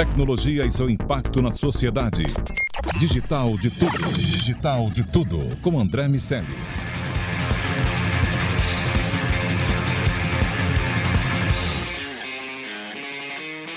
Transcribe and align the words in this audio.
Tecnologia 0.00 0.64
e 0.64 0.72
seu 0.72 0.88
impacto 0.88 1.42
na 1.42 1.52
sociedade. 1.52 2.22
Digital 2.98 3.54
de 3.58 3.68
tudo. 3.68 4.12
Digital 4.14 4.88
de 4.88 5.04
tudo. 5.12 5.36
Com 5.62 5.78
André 5.78 6.08
Miceli. 6.08 6.46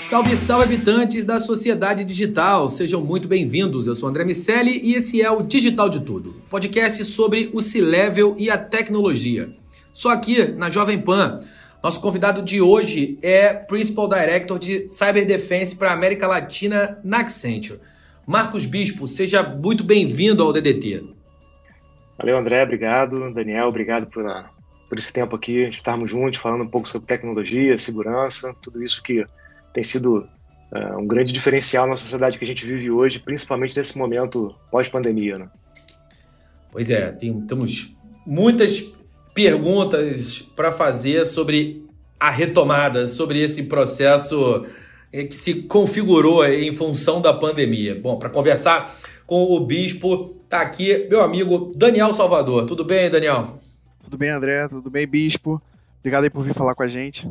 Salve, 0.06 0.34
salve 0.38 0.64
habitantes 0.64 1.26
da 1.26 1.38
sociedade 1.38 2.02
digital, 2.04 2.70
sejam 2.70 3.02
muito 3.02 3.28
bem-vindos. 3.28 3.86
Eu 3.86 3.94
sou 3.94 4.08
André 4.08 4.24
Miceli 4.24 4.80
e 4.82 4.94
esse 4.94 5.20
é 5.20 5.30
o 5.30 5.42
Digital 5.42 5.90
de 5.90 6.00
Tudo, 6.00 6.36
podcast 6.48 7.04
sobre 7.04 7.50
o 7.52 7.60
C-Level 7.60 8.34
e 8.38 8.48
a 8.48 8.56
tecnologia. 8.56 9.54
Só 9.92 10.10
aqui 10.10 10.42
na 10.52 10.70
Jovem 10.70 11.02
Pan. 11.02 11.40
Nosso 11.84 12.00
convidado 12.00 12.40
de 12.40 12.62
hoje 12.62 13.18
é 13.20 13.52
Principal 13.52 14.08
Director 14.08 14.58
de 14.58 14.88
Cyber 14.90 15.26
Defense 15.26 15.76
para 15.76 15.90
a 15.90 15.92
América 15.92 16.26
Latina 16.26 16.98
na 17.04 17.18
Accenture. 17.18 17.78
Marcos 18.26 18.64
Bispo, 18.64 19.06
seja 19.06 19.42
muito 19.42 19.84
bem-vindo 19.84 20.42
ao 20.42 20.50
DDT. 20.50 21.04
Valeu, 22.16 22.38
André, 22.38 22.62
obrigado. 22.62 23.30
Daniel, 23.34 23.68
obrigado 23.68 24.06
por, 24.06 24.24
por 24.88 24.96
esse 24.96 25.12
tempo 25.12 25.36
aqui, 25.36 25.68
de 25.68 25.76
estarmos 25.76 26.10
juntos 26.10 26.40
falando 26.40 26.64
um 26.64 26.68
pouco 26.68 26.88
sobre 26.88 27.06
tecnologia, 27.06 27.76
segurança, 27.76 28.56
tudo 28.62 28.82
isso 28.82 29.02
que 29.02 29.22
tem 29.74 29.84
sido 29.84 30.26
uh, 30.72 30.98
um 30.98 31.06
grande 31.06 31.34
diferencial 31.34 31.86
na 31.86 31.96
sociedade 31.96 32.38
que 32.38 32.44
a 32.44 32.48
gente 32.48 32.64
vive 32.64 32.90
hoje, 32.90 33.20
principalmente 33.20 33.76
nesse 33.76 33.98
momento 33.98 34.54
pós-pandemia. 34.70 35.36
Né? 35.36 35.50
Pois 36.72 36.88
é, 36.88 37.12
tem, 37.12 37.42
temos 37.42 37.94
muitas 38.26 38.90
perguntas 39.34 40.40
para 40.54 40.70
fazer 40.70 41.26
sobre 41.26 41.83
a 42.24 42.30
retomada, 42.30 43.06
sobre 43.06 43.42
esse 43.42 43.64
processo 43.64 44.64
eh, 45.12 45.24
que 45.24 45.34
se 45.34 45.62
configurou 45.64 46.42
em 46.46 46.72
função 46.72 47.20
da 47.20 47.34
pandemia. 47.34 47.94
Bom, 47.94 48.18
para 48.18 48.30
conversar 48.30 48.96
com 49.26 49.42
o 49.44 49.60
bispo, 49.60 50.34
tá 50.48 50.62
aqui 50.62 51.06
meu 51.10 51.20
amigo 51.20 51.70
Daniel 51.76 52.14
Salvador. 52.14 52.64
Tudo 52.64 52.82
bem, 52.82 53.10
Daniel? 53.10 53.58
Tudo 54.02 54.16
bem, 54.16 54.30
André? 54.30 54.66
Tudo 54.68 54.90
bem, 54.90 55.06
bispo? 55.06 55.60
Obrigado 56.00 56.24
aí 56.24 56.30
por 56.30 56.42
vir 56.42 56.54
falar 56.54 56.74
com 56.74 56.82
a 56.82 56.88
gente. 56.88 57.28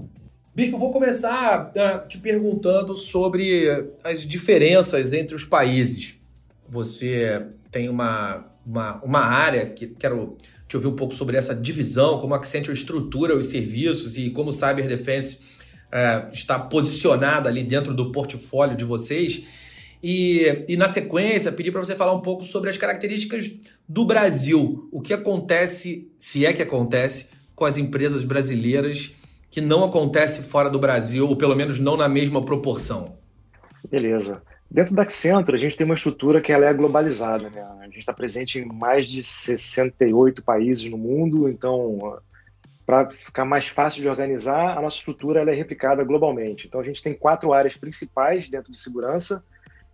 Bispo, 0.53 0.77
vou 0.77 0.91
começar 0.91 1.71
uh, 1.71 2.07
te 2.07 2.19
perguntando 2.19 2.95
sobre 2.95 3.87
as 4.03 4.21
diferenças 4.21 5.11
entre 5.11 5.35
os 5.35 5.43
países. 5.43 6.21
Você 6.69 7.47
tem 7.71 7.89
uma, 7.89 8.45
uma, 8.63 9.01
uma 9.03 9.21
área 9.21 9.65
que 9.65 9.87
quero 9.87 10.37
te 10.73 10.77
ouvir 10.77 10.87
um 10.87 10.95
pouco 10.95 11.13
sobre 11.13 11.37
essa 11.37 11.53
divisão, 11.53 12.19
como 12.19 12.33
a 12.33 12.37
Accenture 12.37 12.75
estrutura 12.75 13.35
os 13.35 13.45
serviços 13.45 14.17
e 14.17 14.31
como 14.31 14.49
o 14.49 14.53
Cyber 14.53 14.87
Defense 14.87 15.39
é, 15.91 16.29
está 16.33 16.57
posicionada 16.57 17.47
ali 17.47 17.63
dentro 17.63 17.93
do 17.93 18.11
portfólio 18.11 18.75
de 18.75 18.83
vocês. 18.83 19.45
E, 20.01 20.65
e 20.67 20.75
na 20.75 20.87
sequência, 20.87 21.51
pedir 21.51 21.71
para 21.71 21.83
você 21.83 21.95
falar 21.95 22.13
um 22.13 22.21
pouco 22.21 22.43
sobre 22.43 22.71
as 22.71 22.77
características 22.77 23.51
do 23.87 24.03
Brasil. 24.03 24.89
O 24.91 24.99
que 24.99 25.13
acontece, 25.13 26.11
se 26.17 26.43
é 26.43 26.51
que 26.51 26.63
acontece, 26.63 27.29
com 27.55 27.65
as 27.65 27.77
empresas 27.77 28.23
brasileiras 28.23 29.13
que 29.51 29.61
não 29.61 29.83
acontece 29.83 30.41
fora 30.41 30.71
do 30.71 30.79
Brasil, 30.79 31.27
ou 31.27 31.35
pelo 31.35 31.55
menos 31.55 31.79
não 31.79 31.95
na 31.95 32.09
mesma 32.09 32.43
proporção. 32.43 33.15
Beleza. 33.89 34.41
Dentro 34.73 34.95
da 34.95 35.03
Accenture, 35.03 35.55
a 35.55 35.59
gente 35.59 35.77
tem 35.77 35.85
uma 35.85 35.93
estrutura 35.93 36.41
que 36.41 36.51
ela 36.51 36.65
é 36.65 36.73
globalizada. 36.73 37.47
Né? 37.47 37.61
A 37.79 37.85
gente 37.85 37.99
está 37.99 38.11
presente 38.11 38.57
em 38.57 38.65
mais 38.65 39.05
de 39.05 39.21
68 39.21 40.43
países 40.43 40.89
no 40.89 40.97
mundo, 40.97 41.47
então, 41.47 42.19
para 42.83 43.07
ficar 43.11 43.45
mais 43.45 43.67
fácil 43.67 44.01
de 44.01 44.09
organizar, 44.09 44.75
a 44.75 44.81
nossa 44.81 44.97
estrutura 44.97 45.41
ela 45.41 45.51
é 45.51 45.53
replicada 45.53 46.03
globalmente. 46.03 46.65
Então, 46.65 46.81
a 46.81 46.83
gente 46.83 47.03
tem 47.03 47.13
quatro 47.13 47.53
áreas 47.53 47.77
principais 47.77 48.49
dentro 48.49 48.71
de 48.71 48.77
segurança, 48.79 49.43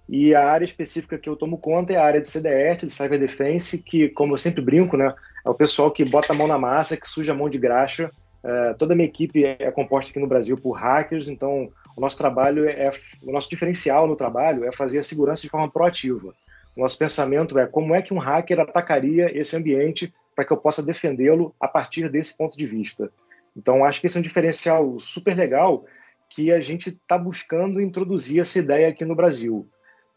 e 0.07 0.33
a 0.33 0.50
área 0.50 0.63
específica 0.63 1.17
que 1.17 1.27
eu 1.27 1.35
tomo 1.35 1.57
conta 1.57 1.91
é 1.91 1.97
a 1.97 2.05
área 2.05 2.22
de 2.22 2.30
CDS, 2.30 2.80
de 2.80 2.89
Cyber 2.89 3.19
Defense, 3.19 3.83
que, 3.83 4.07
como 4.07 4.33
eu 4.33 4.38
sempre 4.38 4.61
brinco, 4.61 4.95
né, 4.95 5.13
é 5.45 5.50
o 5.50 5.53
pessoal 5.53 5.91
que 5.91 6.05
bota 6.05 6.31
a 6.31 6.35
mão 6.35 6.47
na 6.47 6.57
massa, 6.57 6.96
que 6.96 7.07
suja 7.07 7.34
a 7.34 7.35
mão 7.35 7.50
de 7.50 7.59
graxa. 7.59 8.09
É, 8.41 8.73
toda 8.75 8.94
a 8.94 8.96
minha 8.96 9.07
equipe 9.07 9.44
é 9.44 9.69
composta 9.72 10.09
aqui 10.09 10.19
no 10.19 10.28
Brasil 10.28 10.57
por 10.57 10.72
hackers, 10.72 11.28
então 11.28 11.69
o 11.99 12.01
nosso 12.01 12.17
trabalho 12.17 12.67
é, 12.67 12.87
é, 12.87 12.91
o 13.21 13.31
nosso 13.31 13.49
diferencial 13.49 14.07
no 14.07 14.15
trabalho 14.15 14.63
é 14.63 14.71
fazer 14.71 14.99
a 14.99 15.03
segurança 15.03 15.41
de 15.41 15.49
forma 15.49 15.69
proativa. 15.69 16.33
O 16.73 16.79
nosso 16.79 16.97
pensamento 16.97 17.59
é 17.59 17.67
como 17.67 17.93
é 17.93 18.01
que 18.01 18.13
um 18.13 18.17
hacker 18.17 18.61
atacaria 18.61 19.37
esse 19.37 19.53
ambiente 19.53 20.13
para 20.33 20.45
que 20.45 20.53
eu 20.53 20.57
possa 20.57 20.81
defendê-lo 20.81 21.53
a 21.59 21.67
partir 21.67 22.07
desse 22.09 22.37
ponto 22.37 22.57
de 22.57 22.65
vista. 22.65 23.11
Então, 23.55 23.83
acho 23.83 23.99
que 23.99 24.07
esse 24.07 24.15
é 24.15 24.19
um 24.21 24.23
diferencial 24.23 24.97
super 24.97 25.35
legal 25.35 25.85
que 26.29 26.53
a 26.53 26.61
gente 26.61 26.87
está 26.87 27.17
buscando 27.17 27.81
introduzir 27.81 28.39
essa 28.39 28.59
ideia 28.59 28.87
aqui 28.87 29.03
no 29.03 29.16
Brasil. 29.16 29.67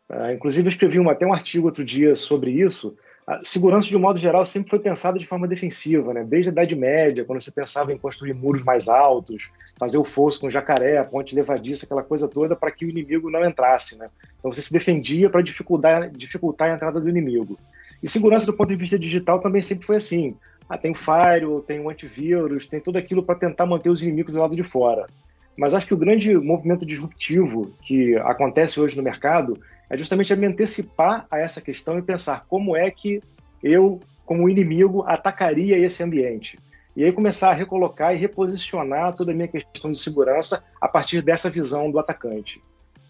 Uh, 0.09 0.31
inclusive, 0.35 0.69
eu 0.69 0.71
escrevi 0.71 1.01
um, 1.01 1.11
até 1.11 1.27
um 1.27 1.33
artigo 1.33 1.67
outro 1.67 1.85
dia 1.85 2.15
sobre 2.15 2.53
isso, 2.53 2.97
a 3.27 3.41
segurança, 3.45 3.87
de 3.87 3.97
um 3.97 4.01
modo 4.01 4.19
geral, 4.19 4.45
sempre 4.45 4.71
foi 4.71 4.81
pensada 4.81 5.19
de 5.19 5.27
forma 5.27 5.47
defensiva, 5.47 6.13
né? 6.13 6.25
Desde 6.25 6.51
a 6.51 6.53
Idade 6.53 6.75
Média, 6.75 7.25
quando 7.25 7.41
você 7.41 7.53
pensava 7.53 7.93
em 7.93 7.99
construir 7.99 8.35
muros 8.35 8.65
mais 8.65 8.89
altos, 8.89 9.51
fazer 9.79 9.97
o 9.97 10.05
fosso 10.05 10.41
com 10.41 10.51
jacaré, 10.51 11.03
ponte 11.05 11.35
levadiça, 11.35 11.85
aquela 11.85 12.03
coisa 12.03 12.27
toda, 12.27 12.57
para 12.57 12.73
que 12.73 12.85
o 12.85 12.91
inimigo 12.91 13.31
não 13.31 13.45
entrasse, 13.45 13.97
né? 13.97 14.07
Então 14.39 14.53
você 14.53 14.61
se 14.61 14.73
defendia 14.73 15.31
para 15.31 15.41
dificultar, 15.41 16.11
dificultar 16.11 16.71
a 16.71 16.75
entrada 16.75 17.01
do 17.01 17.09
inimigo. 17.09 17.57
E 18.03 18.09
segurança 18.09 18.47
do 18.47 18.55
ponto 18.55 18.71
de 18.71 18.77
vista 18.77 18.99
digital 18.99 19.41
também 19.41 19.63
sempre 19.63 19.87
foi 19.87 19.97
assim. 19.97 20.37
Ah, 20.69 20.77
tem 20.77 20.91
o 20.91 20.95
firewall, 20.95 21.61
tem 21.61 21.79
o 21.79 21.89
antivírus, 21.89 22.67
tem 22.67 22.81
tudo 22.81 22.99
aquilo 22.99 23.23
para 23.23 23.37
tentar 23.37 23.67
manter 23.67 23.91
os 23.91 24.03
inimigos 24.03 24.33
do 24.33 24.41
lado 24.41 24.57
de 24.57 24.65
fora. 24.65 25.07
Mas 25.59 25.75
acho 25.75 25.87
que 25.87 25.95
o 25.95 25.99
grande 25.99 26.35
movimento 26.37 26.87
disruptivo 26.87 27.73
que 27.83 28.17
acontece 28.17 28.81
hoje 28.81 28.97
no 28.97 29.03
mercado 29.03 29.59
é 29.91 29.99
justamente 29.99 30.35
me 30.37 30.47
antecipar 30.47 31.27
a 31.31 31.39
essa 31.39 31.61
questão 31.61 31.99
e 31.99 32.03
pensar 32.03 32.47
como 32.49 32.77
é 32.77 32.91
que 32.91 33.21
eu, 33.63 34.01
como 34.25 34.49
inimigo, 34.49 35.05
atacaria 35.07 35.77
esse 35.77 36.03
ambiente. 36.03 36.59
E 36.97 37.05
aí 37.05 37.13
começar 37.13 37.51
a 37.51 37.55
recolocar 37.55 38.15
e 38.15 38.19
reposicionar 38.19 39.15
toda 39.15 39.33
a 39.33 39.35
minha 39.35 39.49
questão 39.49 39.91
de 39.91 39.99
segurança 39.99 40.65
a 40.81 40.89
partir 40.89 41.23
dessa 41.23 41.49
visão 41.49 41.91
do 41.91 41.99
atacante. 41.99 42.61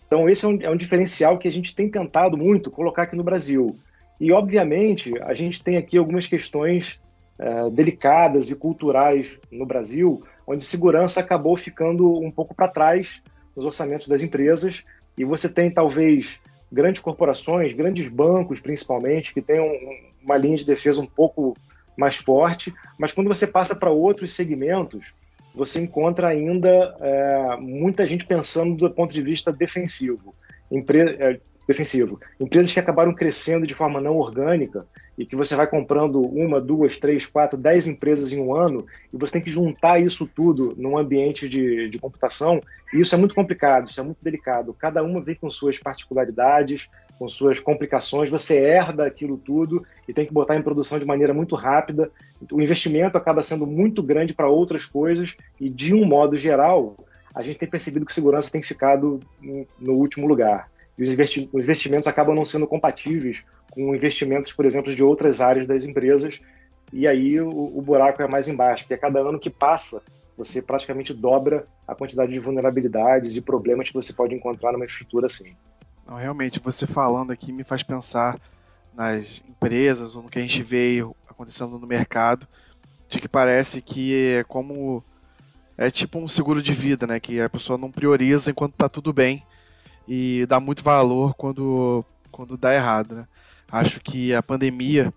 Então, 0.06 0.28
esse 0.28 0.44
é 0.44 0.48
um, 0.48 0.58
é 0.60 0.70
um 0.70 0.76
diferencial 0.76 1.38
que 1.38 1.48
a 1.48 1.50
gente 1.50 1.74
tem 1.74 1.88
tentado 1.88 2.36
muito 2.36 2.70
colocar 2.70 3.04
aqui 3.04 3.16
no 3.16 3.24
Brasil. 3.24 3.74
E, 4.20 4.30
obviamente, 4.30 5.14
a 5.22 5.34
gente 5.34 5.64
tem 5.64 5.76
aqui 5.76 5.96
algumas 5.96 6.26
questões 6.26 7.02
é, 7.38 7.70
delicadas 7.70 8.50
e 8.50 8.56
culturais 8.56 9.40
no 9.50 9.64
Brasil, 9.64 10.22
onde 10.46 10.64
segurança 10.64 11.20
acabou 11.20 11.56
ficando 11.56 12.18
um 12.20 12.30
pouco 12.30 12.54
para 12.54 12.68
trás 12.68 13.22
nos 13.56 13.64
orçamentos 13.64 14.08
das 14.08 14.22
empresas, 14.22 14.82
e 15.16 15.24
você 15.24 15.48
tem 15.48 15.70
talvez 15.70 16.40
grandes 16.70 17.02
corporações, 17.02 17.74
grandes 17.74 18.08
bancos 18.08 18.60
principalmente, 18.60 19.34
que 19.34 19.42
têm 19.42 19.60
um, 19.60 20.24
uma 20.24 20.36
linha 20.36 20.56
de 20.56 20.64
defesa 20.64 21.00
um 21.00 21.06
pouco 21.06 21.54
mais 21.96 22.16
forte, 22.16 22.72
mas 22.98 23.12
quando 23.12 23.28
você 23.28 23.46
passa 23.46 23.76
para 23.76 23.90
outros 23.90 24.32
segmentos, 24.32 25.12
você 25.54 25.80
encontra 25.80 26.28
ainda 26.28 26.96
é, 27.00 27.56
muita 27.60 28.06
gente 28.06 28.24
pensando 28.24 28.88
do 28.88 28.94
ponto 28.94 29.12
de 29.12 29.20
vista 29.20 29.52
defensivo. 29.52 30.32
Empre 30.70 31.00
é, 31.18 31.40
defensivo. 31.66 32.20
Empresas 32.40 32.72
que 32.72 32.80
acabaram 32.80 33.14
crescendo 33.14 33.66
de 33.66 33.74
forma 33.74 34.00
não 34.00 34.16
orgânica 34.16 34.86
e 35.16 35.24
que 35.24 35.36
você 35.36 35.54
vai 35.54 35.66
comprando 35.66 36.20
uma, 36.20 36.60
duas, 36.60 36.98
três, 36.98 37.26
quatro, 37.26 37.58
dez 37.58 37.86
empresas 37.86 38.32
em 38.32 38.40
um 38.40 38.54
ano 38.54 38.86
e 39.12 39.16
você 39.16 39.34
tem 39.34 39.42
que 39.42 39.50
juntar 39.50 40.00
isso 40.00 40.26
tudo 40.26 40.74
num 40.76 40.98
ambiente 40.98 41.48
de, 41.48 41.88
de 41.88 41.98
computação, 41.98 42.60
e 42.92 43.00
isso 43.00 43.14
é 43.14 43.18
muito 43.18 43.34
complicado, 43.34 43.88
isso 43.88 44.00
é 44.00 44.04
muito 44.04 44.22
delicado. 44.22 44.74
Cada 44.74 45.02
uma 45.02 45.22
vem 45.22 45.34
com 45.34 45.48
suas 45.48 45.78
particularidades, 45.78 46.88
com 47.18 47.28
suas 47.28 47.60
complicações, 47.60 48.30
você 48.30 48.56
herda 48.56 49.06
aquilo 49.06 49.36
tudo 49.36 49.84
e 50.08 50.12
tem 50.12 50.26
que 50.26 50.32
botar 50.32 50.56
em 50.56 50.62
produção 50.62 50.98
de 50.98 51.06
maneira 51.06 51.32
muito 51.32 51.54
rápida. 51.54 52.10
O 52.50 52.60
investimento 52.60 53.16
acaba 53.16 53.42
sendo 53.42 53.66
muito 53.66 54.02
grande 54.02 54.34
para 54.34 54.48
outras 54.48 54.84
coisas 54.84 55.36
e, 55.60 55.68
de 55.68 55.94
um 55.94 56.04
modo 56.04 56.36
geral, 56.36 56.96
a 57.34 57.40
gente 57.40 57.58
tem 57.58 57.68
percebido 57.68 58.04
que 58.04 58.12
segurança 58.12 58.50
tem 58.50 58.62
ficado 58.62 59.20
no 59.78 59.94
último 59.94 60.26
lugar 60.26 60.71
e 60.98 61.02
os, 61.02 61.10
investi 61.10 61.48
os 61.52 61.64
investimentos 61.64 62.06
acabam 62.06 62.34
não 62.34 62.44
sendo 62.44 62.66
compatíveis 62.66 63.44
com 63.70 63.94
investimentos, 63.94 64.52
por 64.52 64.66
exemplo, 64.66 64.94
de 64.94 65.02
outras 65.02 65.40
áreas 65.40 65.66
das 65.66 65.84
empresas, 65.84 66.40
e 66.92 67.06
aí 67.06 67.40
o, 67.40 67.48
o 67.48 67.80
buraco 67.80 68.20
é 68.22 68.28
mais 68.28 68.48
embaixo, 68.48 68.84
porque 68.84 68.94
a 68.94 68.98
cada 68.98 69.20
ano 69.20 69.38
que 69.38 69.48
passa, 69.48 70.02
você 70.36 70.60
praticamente 70.60 71.14
dobra 71.14 71.64
a 71.88 71.94
quantidade 71.94 72.32
de 72.32 72.38
vulnerabilidades 72.38 73.34
e 73.34 73.40
problemas 73.40 73.88
que 73.88 73.94
você 73.94 74.12
pode 74.12 74.34
encontrar 74.34 74.72
numa 74.72 74.84
estrutura 74.84 75.26
assim. 75.26 75.56
Não, 76.06 76.16
realmente, 76.16 76.60
você 76.60 76.86
falando 76.86 77.30
aqui 77.30 77.52
me 77.52 77.64
faz 77.64 77.82
pensar 77.82 78.38
nas 78.94 79.42
empresas 79.48 80.14
ou 80.14 80.22
no 80.22 80.28
que 80.28 80.38
a 80.38 80.42
gente 80.42 80.62
vê 80.62 81.02
acontecendo 81.28 81.78
no 81.78 81.86
mercado, 81.86 82.46
de 83.08 83.18
que 83.18 83.28
parece 83.28 83.80
que 83.80 84.36
é 84.36 84.44
como 84.44 85.02
é 85.78 85.90
tipo 85.90 86.18
um 86.18 86.28
seguro 86.28 86.60
de 86.60 86.72
vida, 86.72 87.06
né, 87.06 87.18
que 87.18 87.40
a 87.40 87.48
pessoa 87.48 87.78
não 87.78 87.90
prioriza 87.90 88.50
enquanto 88.50 88.74
está 88.74 88.88
tudo 88.88 89.12
bem 89.12 89.42
e 90.06 90.46
dá 90.46 90.60
muito 90.60 90.82
valor 90.82 91.34
quando, 91.34 92.04
quando 92.30 92.56
dá 92.56 92.74
errado, 92.74 93.14
né? 93.14 93.28
Acho 93.70 94.00
que 94.00 94.34
a 94.34 94.42
pandemia, 94.42 95.12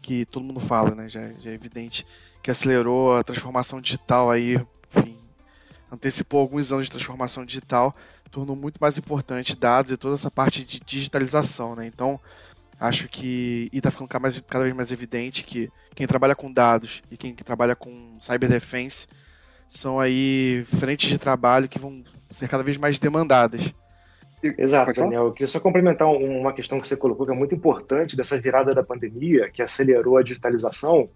que 0.00 0.24
todo 0.24 0.44
mundo 0.44 0.60
fala, 0.60 0.94
né? 0.94 1.08
Já, 1.08 1.32
já 1.40 1.50
é 1.50 1.54
evidente 1.54 2.06
que 2.42 2.50
acelerou 2.50 3.16
a 3.16 3.22
transformação 3.22 3.80
digital 3.80 4.30
aí, 4.30 4.54
enfim, 4.96 5.18
antecipou 5.90 6.40
alguns 6.40 6.72
anos 6.72 6.86
de 6.86 6.92
transformação 6.92 7.44
digital, 7.44 7.94
tornou 8.30 8.56
muito 8.56 8.78
mais 8.80 8.96
importante 8.96 9.56
dados 9.56 9.92
e 9.92 9.96
toda 9.96 10.14
essa 10.14 10.30
parte 10.30 10.64
de 10.64 10.80
digitalização, 10.80 11.74
né? 11.74 11.86
Então, 11.86 12.20
acho 12.80 13.08
que 13.08 13.68
está 13.72 13.90
ficando 13.90 14.08
cada, 14.08 14.22
mais, 14.22 14.40
cada 14.40 14.64
vez 14.64 14.74
mais 14.74 14.92
evidente 14.92 15.44
que 15.44 15.70
quem 15.94 16.06
trabalha 16.06 16.34
com 16.34 16.52
dados 16.52 17.02
e 17.10 17.16
quem 17.16 17.34
trabalha 17.34 17.74
com 17.74 18.14
cyber 18.20 18.48
defense 18.48 19.06
são 19.68 20.00
aí 20.00 20.64
frentes 20.64 21.10
de 21.10 21.18
trabalho 21.18 21.68
que 21.68 21.78
vão 21.78 22.02
ser 22.30 22.48
cada 22.48 22.62
vez 22.62 22.76
mais 22.76 22.98
demandadas. 22.98 23.74
Exato, 24.42 24.92
Daniel. 24.92 25.26
Eu 25.26 25.32
queria 25.32 25.48
só 25.48 25.58
complementar 25.58 26.08
uma 26.08 26.52
questão 26.52 26.78
que 26.78 26.86
você 26.86 26.96
colocou 26.96 27.26
que 27.26 27.32
é 27.32 27.34
muito 27.34 27.54
importante 27.54 28.16
dessa 28.16 28.40
virada 28.40 28.74
da 28.74 28.82
pandemia, 28.82 29.50
que 29.50 29.62
acelerou 29.62 30.16
a 30.16 30.22
digitalização. 30.22 31.06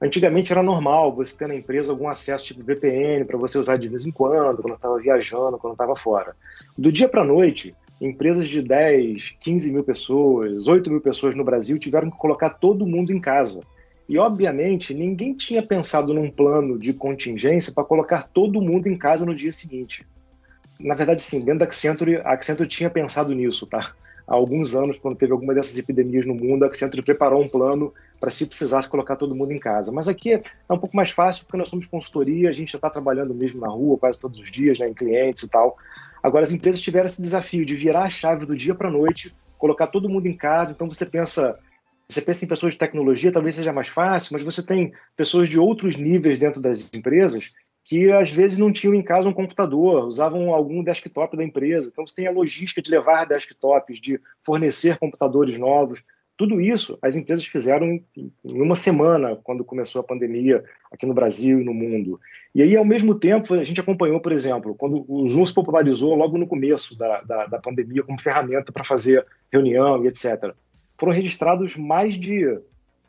Antigamente 0.00 0.50
era 0.50 0.62
normal 0.62 1.14
você 1.14 1.36
ter 1.36 1.46
na 1.46 1.54
empresa 1.54 1.92
algum 1.92 2.08
acesso 2.08 2.46
tipo 2.46 2.64
VPN 2.64 3.24
para 3.24 3.38
você 3.38 3.58
usar 3.58 3.76
de 3.76 3.88
vez 3.88 4.04
em 4.04 4.10
quando, 4.10 4.60
quando 4.60 4.74
estava 4.74 4.98
viajando, 4.98 5.58
quando 5.58 5.74
estava 5.74 5.94
fora. 5.94 6.34
Do 6.76 6.90
dia 6.90 7.08
para 7.08 7.20
a 7.20 7.24
noite, 7.24 7.72
empresas 8.00 8.48
de 8.48 8.60
10, 8.60 9.36
15 9.38 9.72
mil 9.72 9.84
pessoas, 9.84 10.66
8 10.66 10.90
mil 10.90 11.00
pessoas 11.00 11.36
no 11.36 11.44
Brasil 11.44 11.78
tiveram 11.78 12.10
que 12.10 12.18
colocar 12.18 12.50
todo 12.50 12.86
mundo 12.86 13.12
em 13.12 13.20
casa. 13.20 13.60
E, 14.08 14.18
obviamente, 14.18 14.92
ninguém 14.92 15.34
tinha 15.34 15.62
pensado 15.62 16.12
num 16.12 16.28
plano 16.28 16.76
de 16.78 16.92
contingência 16.92 17.72
para 17.72 17.84
colocar 17.84 18.24
todo 18.24 18.60
mundo 18.60 18.88
em 18.88 18.98
casa 18.98 19.24
no 19.24 19.34
dia 19.34 19.52
seguinte. 19.52 20.04
Na 20.82 20.94
verdade, 20.94 21.22
sim, 21.22 21.40
dentro 21.40 21.60
da 21.60 21.64
Accenture, 21.64 22.16
a 22.24 22.32
Accenture 22.32 22.68
tinha 22.68 22.90
pensado 22.90 23.32
nisso, 23.32 23.66
tá? 23.66 23.94
Há 24.26 24.34
alguns 24.34 24.74
anos, 24.74 24.98
quando 24.98 25.16
teve 25.16 25.32
alguma 25.32 25.54
dessas 25.54 25.76
epidemias 25.78 26.26
no 26.26 26.34
mundo, 26.34 26.64
a 26.64 26.66
Accenture 26.66 27.02
preparou 27.02 27.42
um 27.42 27.48
plano 27.48 27.92
para, 28.20 28.30
se 28.30 28.46
precisasse, 28.46 28.88
colocar 28.88 29.16
todo 29.16 29.34
mundo 29.34 29.52
em 29.52 29.58
casa. 29.58 29.92
Mas 29.92 30.08
aqui 30.08 30.34
é 30.34 30.42
um 30.70 30.78
pouco 30.78 30.96
mais 30.96 31.10
fácil, 31.10 31.44
porque 31.44 31.56
nós 31.56 31.68
somos 31.68 31.86
consultoria, 31.86 32.48
a 32.48 32.52
gente 32.52 32.72
já 32.72 32.78
está 32.78 32.90
trabalhando 32.90 33.34
mesmo 33.34 33.60
na 33.60 33.68
rua 33.68 33.98
quase 33.98 34.18
todos 34.18 34.40
os 34.40 34.50
dias, 34.50 34.78
né, 34.78 34.88
em 34.88 34.94
clientes 34.94 35.44
e 35.44 35.50
tal. 35.50 35.76
Agora, 36.22 36.44
as 36.44 36.52
empresas 36.52 36.80
tiveram 36.80 37.06
esse 37.06 37.20
desafio 37.20 37.64
de 37.64 37.74
virar 37.74 38.04
a 38.04 38.10
chave 38.10 38.46
do 38.46 38.56
dia 38.56 38.74
para 38.74 38.88
a 38.88 38.92
noite, 38.92 39.34
colocar 39.58 39.88
todo 39.88 40.08
mundo 40.08 40.26
em 40.26 40.36
casa. 40.36 40.72
Então, 40.72 40.88
você 40.88 41.04
pensa, 41.04 41.58
você 42.08 42.20
pensa 42.20 42.44
em 42.44 42.48
pessoas 42.48 42.72
de 42.72 42.78
tecnologia, 42.78 43.32
talvez 43.32 43.56
seja 43.56 43.72
mais 43.72 43.88
fácil, 43.88 44.30
mas 44.32 44.42
você 44.42 44.64
tem 44.64 44.92
pessoas 45.16 45.48
de 45.48 45.58
outros 45.58 45.96
níveis 45.96 46.38
dentro 46.38 46.60
das 46.60 46.90
empresas 46.94 47.52
que 47.84 48.12
às 48.12 48.30
vezes 48.30 48.58
não 48.58 48.72
tinham 48.72 48.94
em 48.94 49.02
casa 49.02 49.28
um 49.28 49.32
computador, 49.32 50.04
usavam 50.04 50.54
algum 50.54 50.82
desktop 50.82 51.36
da 51.36 51.44
empresa. 51.44 51.88
Então 51.90 52.06
você 52.06 52.16
tem 52.16 52.26
a 52.26 52.32
logística 52.32 52.80
de 52.80 52.90
levar 52.90 53.26
desktops, 53.26 54.00
de 54.00 54.20
fornecer 54.44 54.98
computadores 54.98 55.58
novos. 55.58 56.02
Tudo 56.36 56.60
isso 56.60 56.98
as 57.02 57.16
empresas 57.16 57.44
fizeram 57.44 58.00
em 58.16 58.32
uma 58.44 58.76
semana, 58.76 59.36
quando 59.42 59.64
começou 59.64 60.00
a 60.00 60.04
pandemia 60.04 60.64
aqui 60.90 61.06
no 61.06 61.14
Brasil 61.14 61.60
e 61.60 61.64
no 61.64 61.74
mundo. 61.74 62.20
E 62.54 62.62
aí, 62.62 62.76
ao 62.76 62.84
mesmo 62.84 63.14
tempo, 63.14 63.54
a 63.54 63.64
gente 63.64 63.80
acompanhou, 63.80 64.20
por 64.20 64.32
exemplo, 64.32 64.74
quando 64.74 65.04
o 65.08 65.28
Zoom 65.28 65.44
se 65.44 65.54
popularizou 65.54 66.14
logo 66.14 66.38
no 66.38 66.46
começo 66.46 66.96
da, 66.96 67.20
da, 67.22 67.46
da 67.46 67.58
pandemia 67.58 68.02
como 68.02 68.20
ferramenta 68.20 68.72
para 68.72 68.84
fazer 68.84 69.26
reunião 69.52 70.04
e 70.04 70.08
etc. 70.08 70.54
Foram 70.96 71.12
registrados 71.12 71.76
mais 71.76 72.14
de 72.14 72.58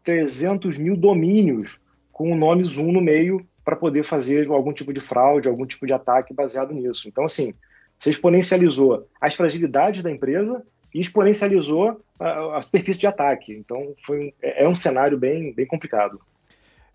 300 0.03 0.77
mil 0.77 0.97
domínios 0.97 1.79
com 2.11 2.31
o 2.31 2.35
nome 2.35 2.63
Zoom 2.63 2.91
no 2.91 3.01
meio 3.01 3.45
para 3.63 3.75
poder 3.75 4.03
fazer 4.03 4.47
algum 4.47 4.73
tipo 4.73 4.93
de 4.93 4.99
fraude, 4.99 5.47
algum 5.47 5.65
tipo 5.65 5.85
de 5.85 5.93
ataque 5.93 6.33
baseado 6.33 6.73
nisso. 6.73 7.07
Então, 7.07 7.25
assim, 7.25 7.53
você 7.97 8.09
exponencializou 8.09 9.07
as 9.19 9.35
fragilidades 9.35 10.03
da 10.03 10.11
empresa 10.11 10.63
e 10.93 10.99
exponencializou 10.99 12.01
a, 12.19 12.57
a 12.57 12.61
superfície 12.61 12.99
de 12.99 13.07
ataque. 13.07 13.53
Então, 13.53 13.95
foi 14.05 14.33
é, 14.41 14.63
é 14.63 14.67
um 14.67 14.75
cenário 14.75 15.17
bem, 15.17 15.53
bem 15.53 15.65
complicado. 15.65 16.19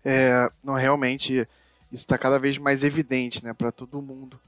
É, 0.05 0.49
não, 0.63 0.75
realmente, 0.75 1.47
isso 1.91 2.03
está 2.03 2.17
cada 2.17 2.39
vez 2.39 2.57
mais 2.57 2.83
evidente 2.83 3.43
né, 3.43 3.53
para 3.53 3.71
todo 3.71 4.01
mundo. 4.01 4.39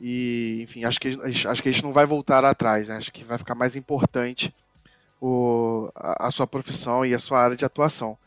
E, 0.00 0.60
enfim, 0.62 0.84
acho 0.84 1.00
que, 1.00 1.08
acho 1.08 1.62
que 1.62 1.68
a 1.68 1.72
gente 1.72 1.84
não 1.84 1.92
vai 1.92 2.04
voltar 2.04 2.44
atrás, 2.44 2.88
né? 2.88 2.96
acho 2.96 3.12
que 3.12 3.24
vai 3.24 3.38
ficar 3.38 3.54
mais 3.54 3.76
importante 3.76 4.52
o, 5.20 5.90
a, 5.94 6.26
a 6.26 6.30
sua 6.30 6.46
profissão 6.46 7.06
e 7.06 7.14
a 7.14 7.18
sua 7.18 7.40
área 7.40 7.56
de 7.56 7.64
atuação. 7.64 8.18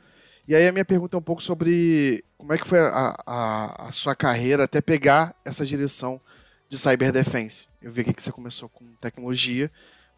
E 0.47 0.55
aí 0.55 0.67
a 0.67 0.71
minha 0.71 0.85
pergunta 0.85 1.17
é 1.17 1.19
um 1.19 1.23
pouco 1.23 1.41
sobre 1.41 2.23
como 2.37 2.53
é 2.53 2.57
que 2.57 2.67
foi 2.67 2.79
a, 2.79 3.15
a, 3.25 3.87
a 3.87 3.91
sua 3.91 4.15
carreira 4.15 4.65
até 4.65 4.79
pegar 4.79 5.35
essa 5.43 5.65
direção 5.65 6.21
de 6.69 6.77
cyber 6.77 7.11
defense. 7.11 7.67
Eu 7.81 7.91
vi 7.91 8.03
que 8.03 8.21
você 8.21 8.31
começou 8.31 8.69
com 8.69 8.85
tecnologia, 9.01 9.71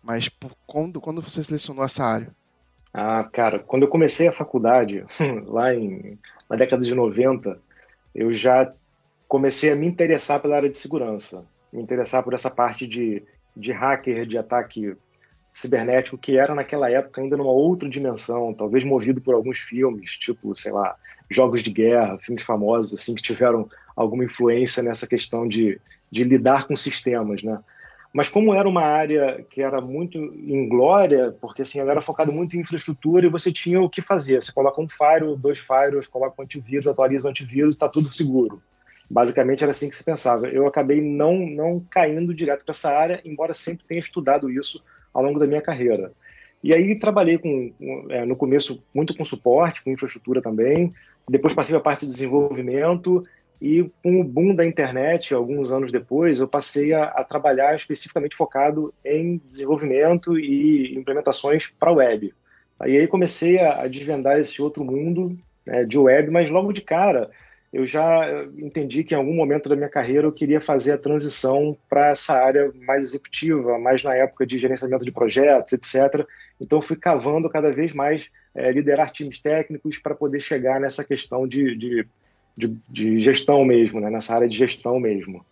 mas 0.04 0.28
por, 0.28 0.52
quando, 0.66 1.00
quando 1.00 1.22
você 1.22 1.44
selecionou 1.44 1.86
essa 1.86 2.04
área? 2.04 2.36
Ah, 2.94 3.24
cara, 3.32 3.60
quando 3.60 3.84
eu 3.84 3.90
comecei 3.90 4.28
a 4.28 4.34
faculdade, 4.34 5.06
lá 5.46 5.74
em, 5.74 6.18
na 6.50 6.58
década 6.58 6.84
de 6.84 6.94
90, 6.94 7.60
eu 8.14 8.34
já 8.34 8.74
comecei 9.28 9.72
a 9.72 9.76
me 9.76 9.88
interessar 9.88 10.42
pela 10.42 10.56
área 10.56 10.70
de 10.70 10.78
segurança, 10.78 11.46
me 11.72 11.82
interessar 11.82 12.24
por 12.24 12.34
essa 12.34 12.50
parte 12.50 12.88
de, 12.88 13.24
de 13.56 13.72
hacker, 13.72 14.26
de 14.26 14.38
ataque 14.38 14.96
cibernético 15.58 16.20
que 16.20 16.38
era 16.38 16.54
naquela 16.54 16.88
época 16.88 17.20
ainda 17.20 17.36
numa 17.36 17.52
outra 17.52 17.90
dimensão, 17.90 18.54
talvez 18.54 18.84
movido 18.84 19.20
por 19.20 19.34
alguns 19.34 19.58
filmes, 19.58 20.12
tipo, 20.12 20.56
sei 20.56 20.72
lá, 20.72 20.96
jogos 21.28 21.64
de 21.64 21.72
guerra, 21.72 22.20
filmes 22.20 22.44
famosos 22.44 22.94
assim 22.94 23.16
que 23.16 23.24
tiveram 23.24 23.68
alguma 23.96 24.24
influência 24.24 24.84
nessa 24.84 25.08
questão 25.08 25.48
de, 25.48 25.82
de 26.12 26.24
lidar 26.24 26.68
com 26.68 26.76
sistemas, 26.76 27.42
né? 27.42 27.60
Mas 28.14 28.30
como 28.30 28.54
era 28.54 28.70
uma 28.70 28.84
área 28.84 29.44
que 29.50 29.64
era 29.64 29.82
muito 29.82 30.18
inglória, 30.18 31.36
porque 31.42 31.64
assim, 31.64 31.80
ela 31.80 31.92
era 31.92 32.02
focada 32.02 32.32
muito 32.32 32.56
em 32.56 32.60
infraestrutura 32.60 33.26
e 33.26 33.30
você 33.30 33.52
tinha 33.52 33.82
o 33.82 33.90
que 33.90 34.02
fazer. 34.02 34.42
Você 34.42 34.54
coloca 34.54 34.80
um 34.80 34.88
firewall, 34.88 35.36
dois 35.36 35.58
firewalls, 35.58 36.08
coloca 36.08 36.40
um 36.40 36.44
antivírus, 36.44 36.88
atualiza 36.88 37.28
o 37.28 37.30
antivírus, 37.32 37.76
está 37.76 37.90
tudo 37.90 38.14
seguro. 38.14 38.62
Basicamente 39.10 39.64
era 39.64 39.72
assim 39.72 39.90
que 39.90 39.96
se 39.96 40.04
pensava. 40.04 40.48
Eu 40.48 40.68
acabei 40.68 41.02
não, 41.02 41.36
não 41.36 41.84
caindo 41.90 42.34
direto 42.34 42.64
para 42.64 42.72
essa 42.72 42.96
área, 42.96 43.22
embora 43.26 43.54
sempre 43.54 43.86
tenha 43.88 44.00
estudado 44.00 44.50
isso 44.50 44.84
ao 45.18 45.24
longo 45.24 45.40
da 45.40 45.48
minha 45.48 45.62
carreira. 45.62 46.12
E 46.64 46.74
aí 46.74 46.94
trabalhei 46.98 47.40
com, 47.40 47.74
é, 48.10 48.24
no 48.24 48.36
começo 48.36 48.84
muito 48.94 49.16
com 49.18 49.26
suporte, 49.26 49.84
com 49.84 49.92
infraestrutura 49.92 50.42
também, 50.42 50.94
depois 51.28 51.56
passei 51.56 51.76
a 51.76 51.80
parte 51.80 52.06
de 52.06 52.12
desenvolvimento 52.12 53.24
e 53.60 53.90
com 54.04 54.22
o 54.22 54.24
boom 54.24 54.54
da 54.54 54.64
internet, 54.64 55.34
alguns 55.34 55.72
anos 55.72 55.92
depois, 55.92 56.40
eu 56.40 56.48
passei 56.48 56.94
a, 56.94 57.06
a 57.06 57.24
trabalhar 57.24 57.76
especificamente 57.76 58.36
focado 58.36 58.94
em 59.04 59.42
desenvolvimento 59.44 60.38
e 60.38 60.96
implementações 60.96 61.68
para 61.80 61.92
web. 61.92 62.32
Aí, 62.80 62.96
aí 62.96 63.08
comecei 63.08 63.60
a, 63.60 63.82
a 63.82 63.88
desvendar 63.88 64.40
esse 64.40 64.62
outro 64.62 64.86
mundo 64.86 65.36
né, 65.66 65.84
de 65.84 65.98
web, 65.98 66.30
mas 66.30 66.52
logo 66.52 66.72
de 66.72 66.82
cara 66.82 67.32
eu 67.72 67.86
já 67.86 68.46
entendi 68.58 69.04
que 69.04 69.14
em 69.14 69.18
algum 69.18 69.34
momento 69.34 69.68
da 69.68 69.76
minha 69.76 69.90
carreira 69.90 70.26
eu 70.26 70.32
queria 70.32 70.62
fazer 70.62 70.94
a 70.94 70.98
transição 70.98 71.78
para 71.90 72.10
essa 72.10 72.34
área 72.34 72.72
mais 72.86 73.04
executiva, 73.04 73.78
mais 73.78 74.04
na 74.04 74.16
época 74.16 74.46
de 74.46 74.58
gerenciamento 74.58 75.04
de 75.04 75.12
projetos, 75.12 75.74
etc. 75.74 76.26
Então 76.62 76.82
fui 76.82 76.96
cavando 76.96 77.50
cada 77.50 77.70
vez 77.72 77.94
mais 77.94 78.32
é, 78.56 78.72
liderar 78.72 79.12
times 79.12 79.42
técnicos 79.42 79.98
para 79.98 80.16
poder 80.16 80.40
chegar 80.40 80.80
nessa 80.80 81.04
questão 81.04 81.46
de, 81.48 81.76
de, 81.76 82.08
de, 82.58 82.78
de 82.90 83.20
gestão 83.20 83.66
mesmo, 83.66 84.00
né? 84.00 84.10
nessa 84.10 84.36
área 84.36 84.48
de 84.48 84.58
gestão 84.58 85.00
mesmo. 85.00 85.46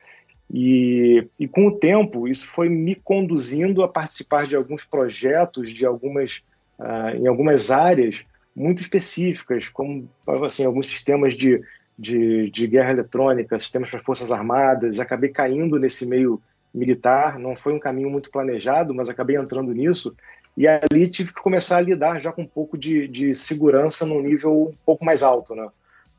E, 0.54 1.28
e, 1.40 1.48
com 1.48 1.68
o 1.68 1.72
tempo 1.72 2.28
isso 2.28 2.48
foi 2.48 2.70
me 2.70 2.96
conduzindo 2.96 3.84
a 3.84 3.88
participar 3.88 4.48
de 4.48 4.56
alguns 4.56 4.86
projetos, 4.86 5.72
de 5.72 5.86
algumas 5.86 6.44
uh, 6.80 7.16
em 7.16 7.28
algumas 7.28 7.72
áreas 7.72 8.26
muito 8.56 8.80
específicas, 8.80 9.68
como 9.68 10.10
assim 10.46 10.64
alguns 10.64 10.88
sistemas 10.88 11.34
de 11.34 11.62
de, 11.98 12.50
de 12.52 12.68
guerra 12.68 12.92
eletrônica, 12.92 13.58
sistemas 13.58 13.90
para 13.90 14.04
forças 14.04 14.32
armadas, 14.32 15.00
acabei 15.00 15.30
caindo 15.30 15.80
nesse 15.80 16.06
meio 16.06 16.42
militar, 16.74 17.40
não 17.40 17.56
foi 17.56 17.74
um 17.74 17.80
caminho 17.80 18.10
muito 18.10 18.30
planejado, 18.30 18.94
mas 18.94 19.08
acabei 19.08 19.38
entrando 19.38 19.74
nisso, 19.74 20.16
e 20.58 20.68
ali 20.68 21.08
tive 21.08 21.34
que 21.34 21.42
começar 21.42 21.78
a 21.78 21.82
lidar 21.82 22.20
já 22.20 22.32
com 22.32 22.42
um 22.42 22.48
pouco 22.48 22.78
de, 22.78 23.08
de 23.08 23.34
segurança 23.34 24.06
num 24.06 24.22
nível 24.22 24.70
um 24.70 24.76
pouco 24.86 25.04
mais 25.04 25.24
alto, 25.24 25.56
né? 25.56 25.70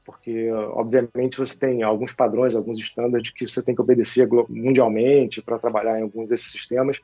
Porque, 0.04 0.50
obviamente, 0.52 1.38
você 1.38 1.58
tem 1.58 1.82
alguns 1.82 2.12
padrões, 2.12 2.54
alguns 2.54 2.78
estándares 2.78 3.30
que 3.30 3.48
você 3.48 3.64
tem 3.64 3.74
que 3.74 3.80
obedecer 3.80 4.28
mundialmente 4.48 5.42
para 5.42 5.58
trabalhar 5.58 5.98
em 5.98 6.02
alguns 6.02 6.28
desses 6.28 6.52
sistemas. 6.52 7.00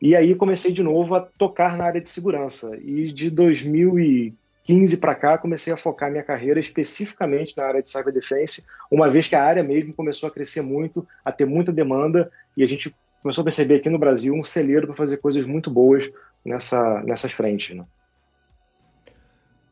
E 0.00 0.16
aí 0.16 0.34
comecei 0.34 0.72
de 0.72 0.82
novo 0.82 1.14
a 1.14 1.20
tocar 1.20 1.76
na 1.76 1.84
área 1.84 2.00
de 2.00 2.08
segurança. 2.08 2.74
E 2.80 3.12
de 3.12 3.28
2015 3.28 4.41
15 4.64 4.98
para 4.98 5.14
cá, 5.14 5.38
comecei 5.38 5.72
a 5.72 5.76
focar 5.76 6.10
minha 6.10 6.22
carreira 6.22 6.60
especificamente 6.60 7.56
na 7.56 7.64
área 7.64 7.82
de 7.82 7.88
cyber 7.88 8.12
defense, 8.12 8.64
uma 8.90 9.10
vez 9.10 9.28
que 9.28 9.34
a 9.34 9.42
área 9.42 9.62
mesmo 9.62 9.92
começou 9.92 10.28
a 10.28 10.32
crescer 10.32 10.62
muito, 10.62 11.06
a 11.24 11.32
ter 11.32 11.44
muita 11.44 11.72
demanda, 11.72 12.30
e 12.56 12.62
a 12.62 12.66
gente 12.66 12.94
começou 13.22 13.42
a 13.42 13.44
perceber 13.44 13.76
aqui 13.76 13.90
no 13.90 13.98
Brasil 13.98 14.34
um 14.34 14.42
celeiro 14.42 14.86
para 14.86 14.96
fazer 14.96 15.16
coisas 15.16 15.44
muito 15.44 15.70
boas 15.70 16.08
nessa, 16.44 17.02
nessas 17.02 17.32
frentes. 17.32 17.76
Né? 17.76 17.84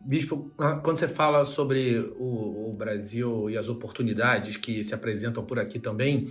Bispo, 0.00 0.50
ah, 0.58 0.76
quando 0.76 0.96
você 0.96 1.08
fala 1.08 1.44
sobre 1.44 1.98
o, 2.16 2.70
o, 2.70 2.72
Brasil 2.72 3.50
e 3.50 3.58
as 3.58 3.68
oportunidades 3.68 4.56
que 4.56 4.82
se 4.82 4.94
apresentam 4.94 5.44
por 5.44 5.58
aqui 5.58 5.78
também, 5.78 6.26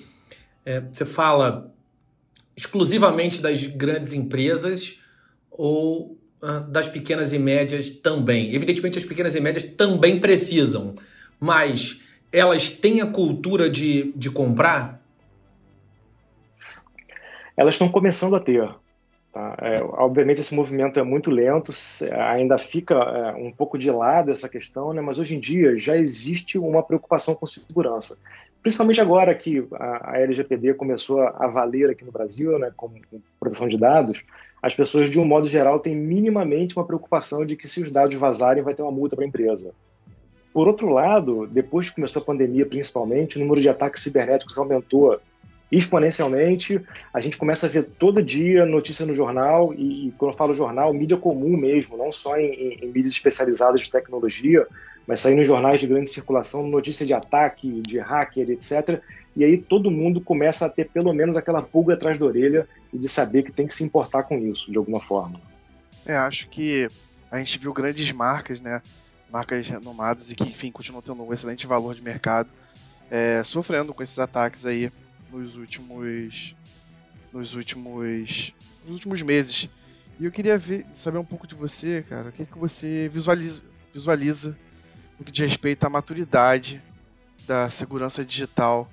é, 0.65 0.81
você 0.81 1.05
fala 1.05 1.73
exclusivamente 2.57 3.41
das 3.41 3.65
grandes 3.65 4.11
empresas 4.11 4.99
ou 5.49 6.18
das 6.69 6.87
pequenas 6.87 7.33
e 7.33 7.39
médias 7.39 7.91
também. 7.91 8.53
Evidentemente, 8.53 8.97
as 8.97 9.05
pequenas 9.05 9.35
e 9.35 9.39
médias 9.39 9.63
também 9.63 10.19
precisam, 10.19 10.95
mas 11.39 12.01
elas 12.31 12.69
têm 12.69 13.01
a 13.01 13.07
cultura 13.07 13.69
de, 13.69 14.13
de 14.15 14.29
comprar? 14.29 14.99
elas 17.59 17.75
estão 17.75 17.89
começando 17.89 18.37
a 18.37 18.39
ter. 18.39 18.73
Tá? 19.31 19.55
É, 19.61 19.81
obviamente 19.83 20.41
esse 20.41 20.55
movimento 20.55 20.99
é 20.99 21.03
muito 21.03 21.29
lento, 21.29 21.71
ainda 22.11 22.57
fica 22.57 22.95
é, 22.95 23.31
um 23.35 23.51
pouco 23.51 23.77
de 23.77 23.91
lado 23.91 24.31
essa 24.31 24.49
questão, 24.49 24.91
né? 24.91 25.01
mas 25.01 25.19
hoje 25.19 25.35
em 25.35 25.39
dia 25.39 25.77
já 25.77 25.95
existe 25.95 26.57
uma 26.57 26.81
preocupação 26.81 27.35
com 27.35 27.45
segurança. 27.45 28.17
Principalmente 28.61 28.99
agora 28.99 29.33
que 29.35 29.65
a, 29.73 30.13
a 30.13 30.19
LGPD 30.19 30.73
começou 30.73 31.21
a 31.21 31.47
valer 31.47 31.91
aqui 31.91 32.03
no 32.03 32.11
Brasil, 32.11 32.59
né, 32.59 32.71
com, 32.75 32.89
com 32.89 33.21
proteção 33.39 33.69
de 33.69 33.77
dados, 33.77 34.23
as 34.61 34.75
pessoas, 34.75 35.09
de 35.09 35.19
um 35.19 35.25
modo 35.25 35.47
geral, 35.47 35.79
têm 35.79 35.95
minimamente 35.95 36.75
uma 36.75 36.85
preocupação 36.85 37.45
de 37.45 37.55
que 37.55 37.67
se 37.67 37.81
os 37.81 37.89
dados 37.89 38.15
vazarem 38.17 38.63
vai 38.63 38.73
ter 38.73 38.81
uma 38.81 38.91
multa 38.91 39.15
para 39.15 39.23
a 39.23 39.27
empresa. 39.27 39.73
Por 40.51 40.67
outro 40.67 40.89
lado, 40.89 41.47
depois 41.47 41.89
que 41.89 41.95
começou 41.95 42.21
a 42.21 42.25
pandemia, 42.25 42.65
principalmente, 42.65 43.37
o 43.37 43.39
número 43.39 43.61
de 43.61 43.69
ataques 43.69 44.03
cibernéticos 44.03 44.57
aumentou 44.57 45.19
exponencialmente. 45.71 46.81
A 47.13 47.21
gente 47.21 47.37
começa 47.37 47.67
a 47.67 47.69
ver 47.69 47.83
todo 47.97 48.23
dia 48.23 48.65
notícia 48.65 49.05
no 49.05 49.13
jornal, 49.13 49.73
e, 49.73 50.13
quando 50.17 50.31
eu 50.31 50.37
falo 50.37 50.53
jornal, 50.53 50.93
mídia 50.93 51.17
comum 51.17 51.55
mesmo, 51.55 51.97
não 51.97 52.11
só 52.11 52.37
em, 52.37 52.53
em, 52.53 52.73
em 52.81 52.87
mídias 52.87 53.13
especializadas 53.13 53.81
de 53.81 53.91
tecnologia, 53.91 54.65
mas 55.05 55.21
saindo 55.21 55.41
em 55.41 55.45
jornais 55.45 55.79
de 55.79 55.87
grande 55.87 56.09
circulação, 56.09 56.67
notícia 56.67 57.05
de 57.05 57.13
ataque, 57.13 57.81
de 57.81 57.99
hacker, 57.99 58.49
etc. 58.51 59.01
E 59.35 59.43
aí 59.43 59.57
todo 59.57 59.89
mundo 59.89 60.21
começa 60.21 60.65
a 60.65 60.69
ter 60.69 60.89
pelo 60.89 61.13
menos 61.13 61.37
aquela 61.37 61.61
pulga 61.61 61.93
atrás 61.93 62.17
da 62.17 62.25
orelha 62.25 62.67
e 62.93 62.97
de 62.97 63.09
saber 63.09 63.43
que 63.43 63.51
tem 63.51 63.65
que 63.65 63.73
se 63.73 63.83
importar 63.83 64.23
com 64.23 64.37
isso, 64.37 64.71
de 64.71 64.77
alguma 64.77 64.99
forma. 64.99 65.39
É, 66.05 66.15
acho 66.15 66.47
que 66.49 66.87
a 67.31 67.37
gente 67.37 67.57
viu 67.57 67.73
grandes 67.73 68.11
marcas, 68.11 68.61
né? 68.61 68.81
Marcas 69.31 69.67
renomadas 69.67 70.31
e 70.31 70.35
que, 70.35 70.43
enfim, 70.43 70.71
continuam 70.71 71.01
tendo 71.01 71.23
um 71.23 71.33
excelente 71.33 71.67
valor 71.67 71.93
de 71.93 72.01
mercado, 72.01 72.49
é, 73.11 73.43
sofrendo 73.43 73.93
com 73.93 74.01
esses 74.01 74.17
ataques 74.17 74.65
aí 74.65 74.91
nos 75.31 75.55
últimos 75.55 76.55
nos 77.31 77.53
últimos 77.53 78.53
nos 78.83 78.93
últimos 78.93 79.21
meses. 79.21 79.69
E 80.19 80.25
eu 80.25 80.31
queria 80.31 80.57
ver, 80.57 80.85
saber 80.91 81.17
um 81.17 81.25
pouco 81.25 81.47
de 81.47 81.55
você, 81.55 82.03
cara. 82.07 82.29
O 82.29 82.31
que, 82.31 82.45
que 82.45 82.57
você 82.57 83.07
visualiza, 83.07 83.61
visualiza 83.93 84.57
no 85.17 85.25
que 85.25 85.31
diz 85.31 85.49
respeito 85.49 85.85
à 85.85 85.89
maturidade 85.89 86.83
da 87.47 87.69
segurança 87.69 88.25
digital 88.25 88.89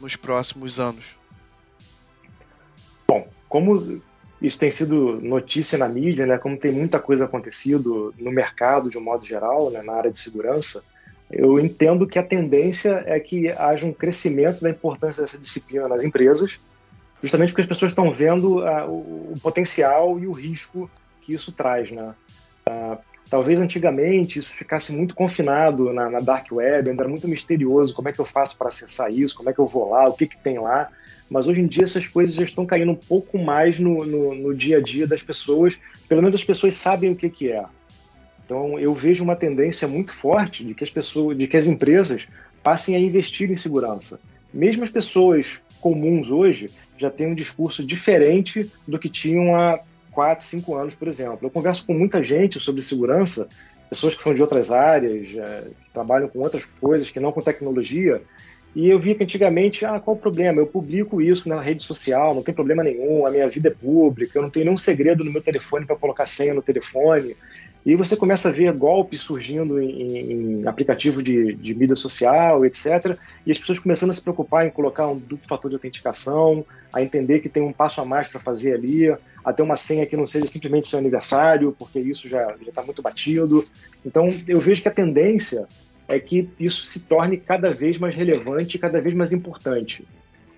nos 0.00 0.16
próximos 0.16 0.78
anos? 0.78 1.16
Bom, 3.06 3.28
como 3.48 4.00
isso 4.40 4.58
tem 4.58 4.70
sido 4.70 5.20
notícia 5.20 5.76
na 5.76 5.88
mídia, 5.88 6.24
né, 6.24 6.38
como 6.38 6.56
tem 6.56 6.72
muita 6.72 6.98
coisa 6.98 7.26
acontecido 7.26 8.14
no 8.18 8.30
mercado 8.30 8.88
de 8.88 8.96
um 8.96 9.02
modo 9.02 9.26
geral, 9.26 9.70
né, 9.70 9.82
na 9.82 9.92
área 9.92 10.10
de 10.10 10.18
segurança, 10.18 10.82
eu 11.30 11.60
entendo 11.60 12.06
que 12.06 12.18
a 12.18 12.22
tendência 12.22 13.02
é 13.06 13.18
que 13.20 13.48
haja 13.50 13.86
um 13.86 13.92
crescimento 13.92 14.62
da 14.62 14.70
importância 14.70 15.22
dessa 15.22 15.38
disciplina 15.38 15.86
nas 15.86 16.04
empresas, 16.04 16.58
justamente 17.22 17.50
porque 17.50 17.62
as 17.62 17.68
pessoas 17.68 17.92
estão 17.92 18.12
vendo 18.12 18.58
uh, 18.58 18.88
o, 18.88 19.32
o, 19.32 19.40
potencial 19.40 20.18
e 20.18 20.26
o 20.26 20.32
risco 20.32 20.90
que 21.22 21.32
isso 21.32 21.52
traz. 21.52 21.90
Né? 21.90 22.14
Uh, 22.68 22.98
talvez 23.30 23.60
antigamente 23.60 24.40
isso 24.40 24.52
ficasse 24.52 24.92
muito 24.92 25.14
confinado 25.14 25.92
na, 25.92 26.10
na, 26.10 26.18
dark 26.18 26.50
web, 26.50 26.90
ainda 26.90 27.02
era 27.02 27.08
muito 27.08 27.28
misterioso 27.28 27.94
como 27.94 28.08
é 28.08 28.12
que 28.12 28.20
eu 28.20 28.24
faço 28.24 28.58
para 28.58 28.68
acessar 28.68 29.12
isso, 29.12 29.36
como 29.36 29.48
é 29.50 29.52
que 29.52 29.60
eu 29.60 29.68
vou 29.68 29.90
lá, 29.90 30.08
o 30.08 30.14
que, 30.14 30.26
que 30.26 30.38
tem 30.38 30.58
lá. 30.58 30.90
Mas 31.30 31.46
hoje 31.46 31.60
em 31.60 31.66
dia 31.66 31.84
essas 31.84 32.08
coisas 32.08 32.34
já 32.34 32.42
estão 32.42 32.66
caindo 32.66 32.90
um 32.90 32.96
pouco 32.96 33.38
mais 33.38 33.78
no, 33.78 34.04
no, 34.04 34.34
no 34.34 34.54
dia 34.54 34.78
a 34.78 34.82
dia 34.82 35.06
das 35.06 35.22
pessoas, 35.22 35.78
pelo 36.08 36.22
menos 36.22 36.34
as 36.34 36.42
pessoas 36.42 36.74
sabem 36.74 37.12
o 37.12 37.16
que, 37.16 37.30
que 37.30 37.52
é. 37.52 37.64
Então 38.50 38.76
eu 38.80 38.92
vejo 38.92 39.22
uma 39.22 39.36
tendência 39.36 39.86
muito 39.86 40.12
forte 40.12 40.64
de 40.64 40.74
que 40.74 40.82
as 40.82 40.90
pessoas, 40.90 41.38
de 41.38 41.46
que 41.46 41.56
as 41.56 41.68
empresas 41.68 42.26
passem 42.64 42.96
a 42.96 42.98
investir 42.98 43.48
em 43.48 43.54
segurança. 43.54 44.20
Mesmo 44.52 44.82
as 44.82 44.90
pessoas 44.90 45.62
comuns 45.80 46.32
hoje 46.32 46.68
já 46.98 47.08
têm 47.08 47.28
um 47.28 47.34
discurso 47.34 47.86
diferente 47.86 48.68
do 48.88 48.98
que 48.98 49.08
tinham 49.08 49.54
há 49.54 49.78
4, 50.10 50.44
5 50.44 50.74
anos, 50.74 50.96
por 50.96 51.06
exemplo. 51.06 51.38
Eu 51.42 51.50
converso 51.50 51.86
com 51.86 51.94
muita 51.94 52.20
gente 52.24 52.58
sobre 52.58 52.82
segurança, 52.82 53.48
pessoas 53.88 54.16
que 54.16 54.22
são 54.22 54.34
de 54.34 54.42
outras 54.42 54.72
áreas, 54.72 55.28
é, 55.28 55.68
que 55.84 55.92
trabalham 55.92 56.28
com 56.28 56.40
outras 56.40 56.64
coisas, 56.64 57.08
que 57.08 57.20
não 57.20 57.30
com 57.30 57.40
tecnologia, 57.40 58.20
e 58.74 58.88
eu 58.88 58.98
vi 58.98 59.14
que 59.14 59.24
antigamente, 59.24 59.84
ah, 59.84 59.98
qual 59.98 60.16
o 60.16 60.20
problema? 60.20 60.60
Eu 60.60 60.66
publico 60.66 61.20
isso 61.20 61.48
na 61.48 61.60
rede 61.60 61.82
social, 61.82 62.34
não 62.34 62.42
tem 62.42 62.54
problema 62.54 62.84
nenhum, 62.84 63.26
a 63.26 63.30
minha 63.30 63.48
vida 63.48 63.68
é 63.68 63.72
pública, 63.72 64.38
eu 64.38 64.42
não 64.42 64.50
tenho 64.50 64.66
nenhum 64.66 64.76
segredo 64.76 65.24
no 65.24 65.32
meu 65.32 65.42
telefone 65.42 65.86
para 65.86 65.96
colocar 65.96 66.26
senha 66.26 66.54
no 66.54 66.62
telefone. 66.62 67.36
E 67.84 67.96
você 67.96 68.14
começa 68.14 68.50
a 68.50 68.52
ver 68.52 68.72
golpes 68.74 69.20
surgindo 69.20 69.80
em, 69.80 70.60
em 70.62 70.66
aplicativo 70.66 71.22
de, 71.22 71.54
de, 71.54 71.74
mídia 71.74 71.96
social, 71.96 72.64
etc. 72.64 73.16
E 73.46 73.50
as 73.50 73.58
pessoas 73.58 73.78
começando 73.78 74.10
a 74.10 74.12
se 74.12 74.22
preocupar 74.22 74.66
em 74.66 74.70
colocar 74.70 75.08
um 75.08 75.18
duplo 75.18 75.48
fator 75.48 75.70
de 75.70 75.76
autenticação, 75.76 76.64
a 76.92 77.02
entender 77.02 77.40
que 77.40 77.48
tem 77.48 77.62
um 77.62 77.72
passo 77.72 78.00
a 78.00 78.04
mais 78.04 78.28
para 78.28 78.38
fazer 78.38 78.74
ali, 78.74 79.10
a 79.42 79.52
ter 79.52 79.62
uma 79.62 79.76
senha 79.76 80.04
que 80.04 80.16
não 80.16 80.26
seja 80.26 80.46
simplesmente 80.46 80.88
seu 80.88 80.98
aniversário, 80.98 81.74
porque 81.78 81.98
isso 81.98 82.28
já 82.28 82.54
está 82.60 82.82
muito 82.82 83.00
batido. 83.00 83.66
Então, 84.04 84.28
eu 84.46 84.60
vejo 84.60 84.82
que 84.82 84.88
a 84.88 84.92
tendência 84.92 85.66
é 86.06 86.18
que 86.18 86.50
isso 86.58 86.82
se 86.82 87.06
torne 87.06 87.38
cada 87.38 87.70
vez 87.70 87.96
mais 87.96 88.14
relevante 88.14 88.78
cada 88.78 89.00
vez 89.00 89.14
mais 89.14 89.32
importante. 89.32 90.06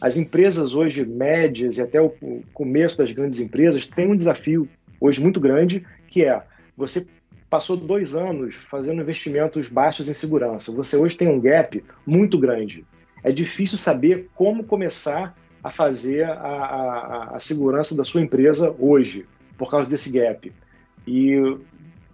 As 0.01 0.17
empresas 0.17 0.75
hoje 0.75 1.05
médias 1.05 1.77
e 1.77 1.83
até 1.83 2.01
o 2.01 2.13
começo 2.53 2.99
das 2.99 3.13
grandes 3.13 3.39
empresas 3.39 3.87
têm 3.87 4.09
um 4.09 4.17
desafio 4.17 4.69
hoje 5.01 5.21
muito 5.21 5.39
grande, 5.39 5.87
que 6.09 6.25
é 6.25 6.43
você 6.83 7.07
passou 7.49 7.77
dois 7.77 8.15
anos 8.15 8.55
fazendo 8.55 9.03
investimentos 9.03 9.69
baixos 9.69 10.09
em 10.09 10.15
segurança. 10.15 10.73
Você 10.73 10.97
hoje 10.97 11.17
tem 11.17 11.29
um 11.29 11.41
gap 11.41 11.85
muito 12.07 12.39
grande. 12.39 12.85
É 13.23 13.31
difícil 13.31 13.79
saber 13.79 14.29
como 14.35 14.65
começar 14.65 15.37
a 15.63 15.71
fazer 15.71 16.25
a, 16.25 16.33
a, 16.33 17.37
a 17.37 17.41
segurança 17.41 17.97
da 17.97 18.03
sua 18.03 18.21
empresa 18.21 18.75
hoje, 18.79 19.27
por 19.57 19.71
causa 19.71 19.89
desse 19.89 20.11
gap. 20.11 20.53
E 21.07 21.37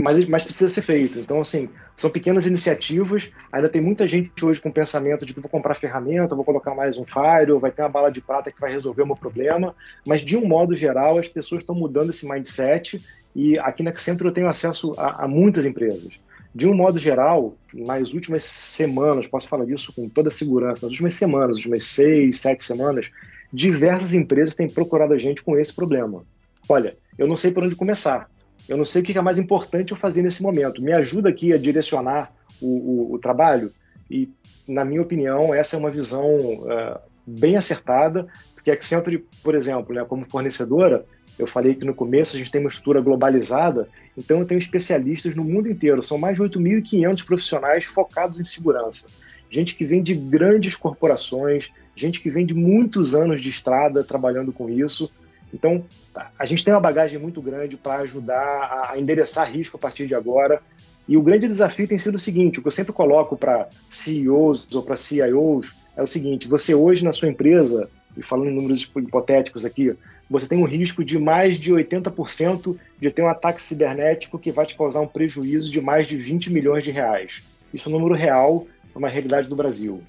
mas, 0.03 0.25
mas 0.27 0.45
precisa 0.45 0.71
ser 0.71 0.83
feito. 0.83 1.19
Então, 1.19 1.41
assim, 1.41 1.69
são 1.97 2.09
pequenas 2.09 2.47
iniciativas. 2.47 3.33
Ainda 3.53 3.69
tem 3.69 3.83
muita 3.83 4.07
gente 4.07 4.45
hoje 4.45 4.61
com 4.61 4.69
o 4.69 4.73
pensamento 4.73 5.27
de 5.27 5.35
que 5.35 5.41
vou 5.41 5.51
comprar 5.51 5.75
ferramenta, 5.75 6.35
vou 6.35 6.45
colocar 6.45 6.75
mais 6.75 6.97
um 6.97 7.05
firewall, 7.05 7.59
vai 7.59 7.73
ter 7.73 7.83
uma 7.83 7.89
bala 7.89 8.11
de 8.11 8.21
prata 8.21 8.53
que 8.53 8.61
vai 8.61 8.71
resolver 8.71 9.03
o 9.03 9.07
meu 9.07 9.17
problema. 9.17 9.75
Mas, 10.07 10.21
de 10.21 10.37
um 10.37 10.47
modo 10.47 10.77
geral, 10.77 11.19
as 11.19 11.29
pessoas 11.29 11.63
estão 11.63 11.75
mudando 11.75 12.11
esse 12.11 12.29
mindset 12.29 13.05
e 13.35 13.59
aqui 13.59 13.83
na 13.83 13.91
Accenture 13.91 14.29
eu 14.29 14.35
tenho 14.35 14.49
acesso 14.49 14.95
a, 14.97 15.25
a 15.25 15.29
muitas 15.29 15.67
empresas. 15.67 16.13
De 16.55 16.67
um 16.67 16.75
modo 16.75 16.99
geral, 16.99 17.55
nas 17.75 18.13
últimas 18.13 18.45
semanas, 18.45 19.27
posso 19.27 19.49
falar 19.49 19.65
disso 19.65 19.93
com 19.93 20.09
toda 20.09 20.31
segurança, 20.31 20.87
nas 20.87 20.93
últimas 20.93 21.15
semanas, 21.15 21.49
nas 21.49 21.57
últimas 21.59 21.85
seis, 21.85 22.39
sete 22.39 22.65
semanas, 22.65 23.11
diversas 23.53 24.15
empresas 24.15 24.55
têm 24.55 24.69
procurado 24.69 25.13
a 25.13 25.19
gente 25.19 25.43
com 25.43 25.59
esse 25.59 25.75
problema. 25.75 26.25
Olha, 26.69 26.97
eu 27.19 27.27
não 27.27 27.37
sei 27.37 27.51
por 27.51 27.65
onde 27.65 27.77
começar. 27.77 28.29
Eu 28.69 28.77
não 28.77 28.85
sei 28.85 29.03
o 29.03 29.05
que 29.05 29.17
é 29.17 29.21
mais 29.21 29.39
importante 29.39 29.93
eu 29.93 29.97
fazer 29.97 30.23
nesse 30.23 30.43
momento. 30.43 30.83
Me 30.83 30.93
ajuda 30.93 31.29
aqui 31.29 31.53
a 31.53 31.59
direcionar 31.59 32.33
o, 32.61 32.67
o, 32.67 33.15
o 33.15 33.19
trabalho? 33.19 33.73
E, 34.11 34.29
na 34.67 34.85
minha 34.85 35.03
opinião, 35.03 35.55
essa 35.55 35.77
é 35.77 35.79
uma 35.79 35.91
visão 35.91 36.29
uh, 36.37 36.99
bem 37.27 37.57
acertada, 37.57 38.27
porque 38.55 38.71
a 38.71 38.75
Accenture, 38.75 39.27
por 39.43 39.55
exemplo, 39.55 39.95
né, 39.95 40.05
como 40.05 40.27
fornecedora, 40.29 41.05
eu 41.39 41.47
falei 41.47 41.75
que 41.75 41.85
no 41.85 41.95
começo 41.95 42.35
a 42.35 42.39
gente 42.39 42.51
tem 42.51 42.61
uma 42.61 42.69
estrutura 42.69 43.01
globalizada, 43.01 43.89
então 44.17 44.41
eu 44.41 44.45
tenho 44.45 44.59
especialistas 44.59 45.37
no 45.37 45.45
mundo 45.45 45.71
inteiro, 45.71 46.03
são 46.03 46.19
mais 46.19 46.37
de 46.37 46.43
8.500 46.43 47.25
profissionais 47.25 47.85
focados 47.85 48.41
em 48.41 48.45
segurança. 48.45 49.09
Gente 49.51 49.77
que 49.77 49.85
vem 49.85 50.03
de 50.03 50.15
grandes 50.15 50.75
corporações, 50.75 51.73
gente 51.95 52.21
que 52.21 52.31
vem 52.31 52.45
de 52.45 52.55
muitos 52.55 53.15
anos 53.15 53.41
de 53.41 53.49
estrada 53.49 54.05
trabalhando 54.05 54.53
com 54.53 54.69
isso. 54.69 55.11
Então, 55.53 55.85
a 56.39 56.45
gente 56.45 56.65
tem 56.65 56.75
uma 56.75 56.81
bagagem 56.81 57.19
muito 57.19 57.41
grande 57.41 57.77
para 57.77 58.03
ajudar 58.03 58.89
a 58.91 58.99
endereçar 58.99 59.51
risco 59.51 59.77
a 59.77 59.81
partir 59.81 60.07
de 60.07 60.15
agora. 60.15 60.61
E 61.07 61.17
o 61.17 61.23
grande 61.23 61.49
desafio 61.49 61.89
tem 61.89 61.99
sido 61.99 62.17
o 62.17 62.19
seguinte: 62.19 62.59
o 62.59 62.63
que 62.63 62.69
eu 62.69 62.73
sempre 62.73 62.93
coloco 62.93 63.37
para 63.37 63.69
CEOs 63.89 64.73
ou 64.75 64.83
para 64.83 64.97
CIOs 64.97 65.75
é 65.97 66.03
o 66.03 66.07
seguinte: 66.07 66.49
você 66.49 66.75
hoje 66.75 67.05
na 67.05 67.13
sua 67.13 67.29
empresa, 67.29 67.89
e 68.17 68.23
falando 68.23 68.51
em 68.51 68.55
números 68.55 68.83
hipotéticos 68.83 69.65
aqui, 69.65 69.95
você 70.29 70.47
tem 70.47 70.59
um 70.59 70.67
risco 70.67 71.03
de 71.03 71.19
mais 71.19 71.59
de 71.59 71.73
80% 71.73 72.77
de 73.01 73.11
ter 73.11 73.23
um 73.23 73.29
ataque 73.29 73.63
cibernético 73.63 74.39
que 74.39 74.53
vai 74.53 74.67
te 74.67 74.77
causar 74.77 75.01
um 75.01 75.07
prejuízo 75.07 75.71
de 75.71 75.81
mais 75.81 76.07
de 76.07 76.17
20 76.17 76.53
milhões 76.53 76.85
de 76.85 76.91
reais. 76.91 77.43
Isso 77.73 77.89
é 77.89 77.93
um 77.93 77.99
número 77.99 78.15
real, 78.15 78.67
é 78.95 78.99
uma 78.99 79.09
realidade 79.09 79.49
do 79.49 79.57
Brasil. 79.57 80.03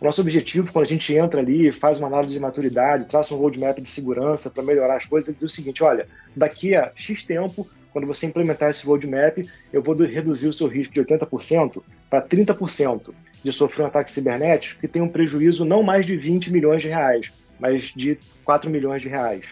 O 0.00 0.04
nosso 0.04 0.20
objetivo, 0.20 0.70
quando 0.70 0.84
a 0.84 0.88
gente 0.88 1.16
entra 1.16 1.40
ali, 1.40 1.72
faz 1.72 1.98
uma 1.98 2.08
análise 2.08 2.34
de 2.34 2.40
maturidade, 2.40 3.08
traça 3.08 3.34
um 3.34 3.38
roadmap 3.38 3.80
de 3.80 3.88
segurança 3.88 4.50
para 4.50 4.62
melhorar 4.62 4.96
as 4.96 5.06
coisas, 5.06 5.30
é 5.30 5.32
dizer 5.32 5.46
o 5.46 5.50
seguinte: 5.50 5.82
olha, 5.82 6.06
daqui 6.34 6.74
a 6.74 6.92
X 6.94 7.24
tempo, 7.24 7.66
quando 7.92 8.06
você 8.06 8.26
implementar 8.26 8.68
esse 8.68 8.84
roadmap, 8.84 9.38
eu 9.72 9.82
vou 9.82 9.94
reduzir 9.96 10.48
o 10.48 10.52
seu 10.52 10.66
risco 10.66 10.92
de 10.92 11.02
80% 11.02 11.82
para 12.10 12.20
30% 12.20 13.14
de 13.42 13.52
sofrer 13.52 13.84
um 13.84 13.86
ataque 13.86 14.12
cibernético 14.12 14.80
que 14.80 14.88
tem 14.88 15.00
um 15.00 15.08
prejuízo 15.08 15.64
não 15.64 15.82
mais 15.82 16.04
de 16.04 16.14
20 16.14 16.52
milhões 16.52 16.82
de 16.82 16.88
reais, 16.88 17.32
mas 17.58 17.84
de 17.96 18.18
4 18.44 18.68
milhões 18.68 19.00
de 19.00 19.08
reais. 19.08 19.46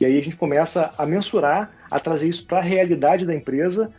E 0.00 0.04
aí 0.04 0.16
a 0.16 0.22
gente 0.22 0.36
começa 0.36 0.92
a 0.96 1.04
mensurar, 1.04 1.72
a 1.90 1.98
trazer 1.98 2.28
isso 2.28 2.46
para 2.46 2.58
a 2.58 2.62
realidade 2.62 3.26
da 3.26 3.34
empresa, 3.34 3.90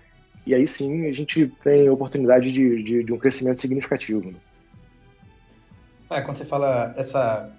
e 0.45 0.55
aí 0.55 0.65
sim 0.65 1.07
a 1.07 1.11
gente 1.11 1.51
tem 1.61 1.89
oportunidade 1.89 2.51
de, 2.51 2.81
de, 2.81 3.03
de 3.03 3.13
um 3.13 3.17
crescimento 3.17 3.59
significativo. 3.59 4.33
É, 6.09 6.21
quando 6.21 6.37
você 6.37 6.45
fala 6.45 6.93
essa, 6.95 7.49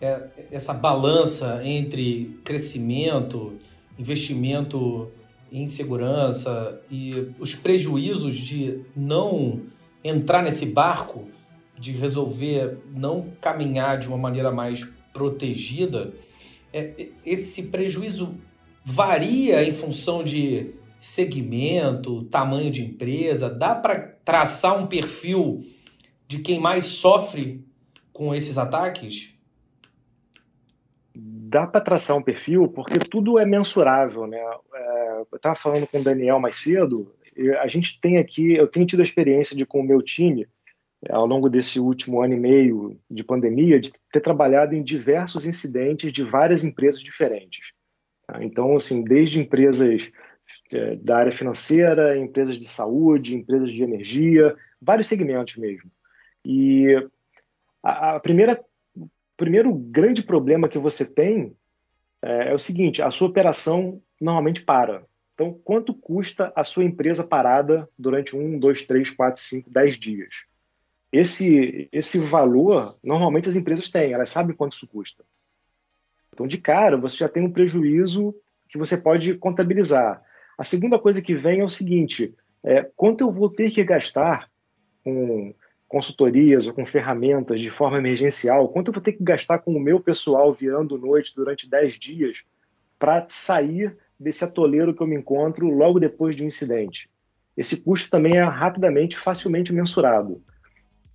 é, 0.00 0.28
essa 0.50 0.72
balança 0.72 1.60
entre 1.64 2.38
crescimento, 2.44 3.58
investimento 3.98 5.10
em 5.50 5.66
segurança 5.66 6.80
e 6.90 7.32
os 7.38 7.54
prejuízos 7.54 8.36
de 8.36 8.80
não 8.96 9.60
entrar 10.04 10.42
nesse 10.42 10.64
barco, 10.64 11.28
de 11.78 11.92
resolver 11.92 12.78
não 12.94 13.32
caminhar 13.40 13.98
de 13.98 14.06
uma 14.06 14.16
maneira 14.16 14.52
mais 14.52 14.88
protegida, 15.12 16.12
é, 16.72 17.08
esse 17.26 17.64
prejuízo 17.64 18.34
varia 18.84 19.64
em 19.64 19.72
função 19.72 20.24
de 20.24 20.70
segmento, 20.98 22.22
tamanho 22.24 22.70
de 22.70 22.82
empresa? 22.82 23.50
Dá 23.50 23.74
para 23.74 24.16
traçar 24.24 24.78
um 24.78 24.86
perfil 24.86 25.64
de 26.32 26.38
quem 26.38 26.58
mais 26.58 26.86
sofre 26.86 27.62
com 28.10 28.34
esses 28.34 28.56
ataques? 28.56 29.34
Dá 31.14 31.66
para 31.66 31.82
traçar 31.82 32.16
um 32.16 32.22
perfil 32.22 32.68
porque 32.68 32.98
tudo 32.98 33.38
é 33.38 33.44
mensurável, 33.44 34.26
né? 34.26 34.38
É, 34.38 35.18
eu 35.30 35.36
estava 35.36 35.54
falando 35.54 35.86
com 35.86 36.00
o 36.00 36.02
Daniel 36.02 36.40
mais 36.40 36.56
cedo. 36.56 37.14
A 37.60 37.68
gente 37.68 38.00
tem 38.00 38.16
aqui, 38.16 38.54
eu 38.54 38.66
tenho 38.66 38.86
tido 38.86 39.00
a 39.00 39.04
experiência 39.04 39.54
de 39.54 39.66
com 39.66 39.80
o 39.80 39.84
meu 39.84 40.00
time 40.00 40.48
ao 41.10 41.26
longo 41.26 41.50
desse 41.50 41.78
último 41.78 42.22
ano 42.22 42.32
e 42.32 42.40
meio 42.40 42.98
de 43.10 43.24
pandemia, 43.24 43.78
de 43.78 43.92
ter 44.10 44.20
trabalhado 44.20 44.74
em 44.74 44.82
diversos 44.82 45.44
incidentes 45.44 46.10
de 46.10 46.22
várias 46.22 46.64
empresas 46.64 47.02
diferentes. 47.02 47.72
Tá? 48.26 48.42
Então, 48.42 48.74
assim, 48.74 49.04
desde 49.04 49.38
empresas 49.38 50.10
é, 50.72 50.96
da 50.96 51.18
área 51.18 51.32
financeira, 51.32 52.16
empresas 52.16 52.58
de 52.58 52.64
saúde, 52.64 53.36
empresas 53.36 53.70
de 53.70 53.82
energia, 53.82 54.56
vários 54.80 55.08
segmentos 55.08 55.58
mesmo. 55.58 55.90
E 56.44 56.94
a, 57.82 58.16
a 58.16 58.20
primeira, 58.20 58.62
o 58.96 59.08
primeiro 59.36 59.72
grande 59.72 60.22
problema 60.22 60.68
que 60.68 60.78
você 60.78 61.04
tem 61.04 61.56
é, 62.22 62.50
é 62.50 62.54
o 62.54 62.58
seguinte: 62.58 63.02
a 63.02 63.10
sua 63.10 63.28
operação 63.28 64.00
normalmente 64.20 64.62
para. 64.64 65.04
Então, 65.34 65.52
quanto 65.64 65.94
custa 65.94 66.52
a 66.54 66.62
sua 66.62 66.84
empresa 66.84 67.24
parada 67.24 67.88
durante 67.98 68.36
um, 68.36 68.58
dois, 68.58 68.86
três, 68.86 69.10
quatro, 69.10 69.42
cinco, 69.42 69.70
dez 69.70 69.98
dias? 69.98 70.44
Esse, 71.10 71.88
esse 71.92 72.18
valor, 72.18 72.96
normalmente 73.02 73.48
as 73.48 73.56
empresas 73.56 73.90
têm, 73.90 74.12
elas 74.12 74.30
sabem 74.30 74.54
quanto 74.54 74.74
isso 74.74 74.86
custa. 74.86 75.24
Então, 76.32 76.46
de 76.46 76.58
cara, 76.58 76.96
você 76.96 77.16
já 77.18 77.28
tem 77.28 77.42
um 77.42 77.50
prejuízo 77.50 78.34
que 78.68 78.78
você 78.78 78.96
pode 78.96 79.34
contabilizar. 79.34 80.22
A 80.56 80.64
segunda 80.64 80.98
coisa 80.98 81.20
que 81.20 81.34
vem 81.34 81.60
é 81.60 81.64
o 81.64 81.68
seguinte: 81.68 82.34
é, 82.62 82.82
quanto 82.96 83.22
eu 83.22 83.32
vou 83.32 83.50
ter 83.50 83.70
que 83.70 83.84
gastar 83.84 84.50
com 85.04 85.54
consultorias 85.92 86.66
ou 86.66 86.72
com 86.72 86.86
ferramentas 86.86 87.60
de 87.60 87.70
forma 87.70 87.98
emergencial, 87.98 88.66
quanto 88.70 88.88
eu 88.88 88.94
vou 88.94 89.02
ter 89.02 89.12
que 89.12 89.22
gastar 89.22 89.58
com 89.58 89.76
o 89.76 89.78
meu 89.80 90.00
pessoal 90.00 90.50
virando 90.50 90.96
noite 90.96 91.36
durante 91.36 91.68
10 91.68 91.98
dias 91.98 92.44
para 92.98 93.26
sair 93.28 93.94
desse 94.18 94.42
atoleiro 94.42 94.94
que 94.94 95.02
eu 95.02 95.06
me 95.06 95.16
encontro 95.16 95.68
logo 95.68 96.00
depois 96.00 96.34
de 96.34 96.42
um 96.42 96.46
incidente. 96.46 97.10
Esse 97.54 97.84
custo 97.84 98.08
também 98.08 98.38
é 98.38 98.42
rapidamente, 98.42 99.18
facilmente 99.18 99.70
mensurado. 99.70 100.42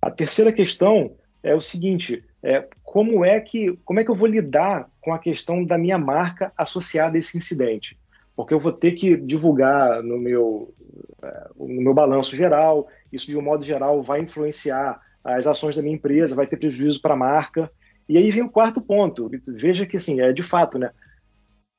A 0.00 0.12
terceira 0.12 0.52
questão 0.52 1.16
é 1.42 1.52
o 1.56 1.60
seguinte: 1.60 2.24
é, 2.40 2.64
como 2.84 3.24
é 3.24 3.40
que 3.40 3.76
como 3.84 3.98
é 3.98 4.04
que 4.04 4.10
eu 4.12 4.14
vou 4.14 4.28
lidar 4.28 4.88
com 5.00 5.12
a 5.12 5.18
questão 5.18 5.64
da 5.64 5.76
minha 5.76 5.98
marca 5.98 6.52
associada 6.56 7.16
a 7.16 7.18
esse 7.18 7.36
incidente? 7.36 7.98
Porque 8.38 8.54
eu 8.54 8.60
vou 8.60 8.70
ter 8.70 8.92
que 8.92 9.16
divulgar 9.16 10.00
no 10.00 10.16
meu 10.16 10.72
é, 11.20 11.48
no 11.58 11.82
meu 11.82 11.92
balanço 11.92 12.36
geral, 12.36 12.86
isso 13.12 13.26
de 13.26 13.36
um 13.36 13.42
modo 13.42 13.64
geral 13.64 14.00
vai 14.00 14.20
influenciar 14.20 15.00
as 15.24 15.44
ações 15.48 15.74
da 15.74 15.82
minha 15.82 15.96
empresa, 15.96 16.36
vai 16.36 16.46
ter 16.46 16.56
prejuízo 16.56 17.02
para 17.02 17.14
a 17.14 17.16
marca. 17.16 17.68
E 18.08 18.16
aí 18.16 18.30
vem 18.30 18.44
o 18.44 18.48
quarto 18.48 18.80
ponto. 18.80 19.28
Veja 19.56 19.84
que 19.84 19.96
assim, 19.96 20.20
é 20.20 20.32
de 20.32 20.44
fato, 20.44 20.78
né? 20.78 20.92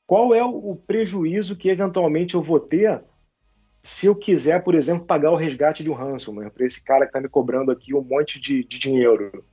Qual 0.05 0.35
é 0.35 0.43
o 0.43 0.75
prejuízo 0.75 1.55
que 1.55 1.69
eventualmente 1.69 2.35
eu 2.35 2.43
vou 2.43 2.59
ter 2.59 3.01
se 3.81 4.07
eu 4.07 4.13
quiser, 4.13 4.61
por 4.61 4.75
exemplo, 4.75 5.05
pagar 5.05 5.31
o 5.31 5.37
resgate 5.37 5.81
de 5.81 5.89
um 5.89 5.93
ransomware 5.93 6.51
para 6.51 6.65
esse 6.65 6.83
cara 6.83 7.05
que 7.05 7.11
está 7.11 7.21
me 7.21 7.29
cobrando 7.29 7.71
aqui 7.71 7.95
um 7.95 8.03
monte 8.03 8.37
de, 8.37 8.65
de 8.65 8.77
dinheiro? 8.77 9.45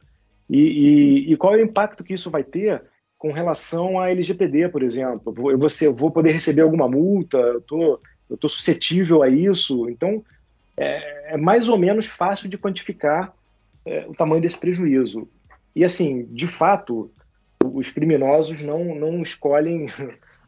E, 0.51 0.59
e, 0.59 1.33
e, 1.33 1.37
qual 1.37 1.55
é 1.55 1.59
o 1.59 1.65
impacto 1.65 2.03
que 2.03 2.15
isso 2.15 2.33
vai 2.33 2.43
ter 2.43 2.83
com 3.19 3.33
relação 3.33 3.99
à 3.99 4.11
LGPD, 4.11 4.69
por 4.69 4.83
exemplo? 4.83 5.35
Eu 5.51 5.59
vou, 5.59 5.95
vou 5.95 6.11
poder 6.11 6.33
receber 6.33 6.63
alguma 6.63 6.89
multa? 6.89 7.39
Eu 7.39 7.61
tô, 7.61 8.01
tô 8.39 8.49
suscetível 8.49 9.23
a 9.23 9.29
isso? 9.29 9.89
Então, 9.89 10.23
é, 10.77 11.35
é, 11.35 11.37
mais 11.37 11.69
ou 11.69 11.79
menos 11.79 12.07
fácil 12.07 12.49
de 12.49 12.59
quantificar 12.59 13.33
é, 13.85 14.07
o 14.07 14.15
tamanho 14.15 14.43
desse 14.43 14.59
prejuízo. 14.59 15.29
E, 15.75 15.85
assim, 15.85 16.27
de 16.31 16.47
fato, 16.47 17.11
os 17.65 17.91
criminosos 17.91 18.61
não, 18.63 18.95
não 18.95 19.23
escolhem 19.23 19.87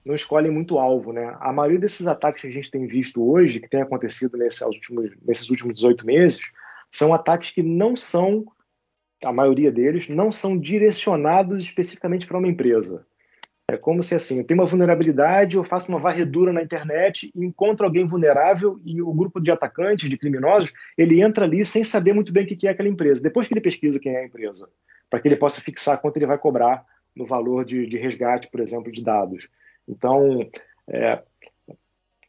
não 0.05 0.15
escolhem 0.15 0.51
muito 0.51 0.79
alvo, 0.79 1.13
né? 1.13 1.37
A 1.39 1.53
maioria 1.53 1.79
desses 1.79 2.07
ataques 2.07 2.41
que 2.41 2.49
a 2.49 2.51
gente 2.51 2.71
tem 2.71 2.87
visto 2.87 3.23
hoje, 3.23 3.61
que 3.61 3.69
tem 3.69 3.83
acontecido 3.83 4.39
nesse, 4.39 4.65
últimos, 4.65 5.11
nesses 5.23 5.51
últimos 5.51 5.75
18 5.75 6.07
meses, 6.07 6.41
são 6.91 7.13
ataques 7.13 7.51
que 7.51 7.63
não 7.63 7.95
são 7.95 8.47
a 9.25 9.33
maioria 9.33 9.71
deles, 9.71 10.09
não 10.09 10.31
são 10.31 10.59
direcionados 10.59 11.63
especificamente 11.65 12.27
para 12.27 12.39
uma 12.39 12.49
empresa. 12.49 13.07
É 13.71 13.77
como 13.77 14.03
se 14.03 14.15
assim, 14.15 14.39
eu 14.39 14.45
tenho 14.45 14.61
uma 14.61 14.67
vulnerabilidade, 14.67 15.57
eu 15.57 15.63
faço 15.63 15.93
uma 15.93 15.99
varredura 15.99 16.53
na 16.55 16.63
internet, 16.63 17.31
encontro 17.37 17.85
alguém 17.85 18.07
vulnerável 18.07 18.81
e 18.83 19.03
o 19.03 19.13
grupo 19.13 19.39
de 19.39 19.51
atacantes, 19.51 20.09
de 20.09 20.17
criminosos, 20.17 20.73
ele 20.97 21.21
entra 21.21 21.45
ali 21.45 21.63
sem 21.67 21.85
saber 21.85 22.15
muito 22.15 22.33
bem 22.33 22.45
o 22.45 22.47
que 22.47 22.67
é 22.67 22.71
aquela 22.71 22.89
empresa. 22.89 23.23
Depois 23.23 23.47
que 23.47 23.53
ele 23.53 23.61
pesquisa 23.61 24.01
quem 24.01 24.15
é 24.15 24.21
a 24.21 24.25
empresa, 24.25 24.71
para 25.11 25.21
que 25.21 25.29
ele 25.29 25.37
possa 25.37 25.61
fixar 25.61 26.01
quanto 26.01 26.17
ele 26.17 26.25
vai 26.25 26.39
cobrar 26.39 26.83
no 27.15 27.27
valor 27.27 27.63
de, 27.63 27.87
de 27.87 27.99
resgate, 27.99 28.49
por 28.51 28.61
exemplo, 28.61 28.91
de 28.91 29.05
dados. 29.05 29.49
Então, 29.87 30.49
é, 30.89 31.23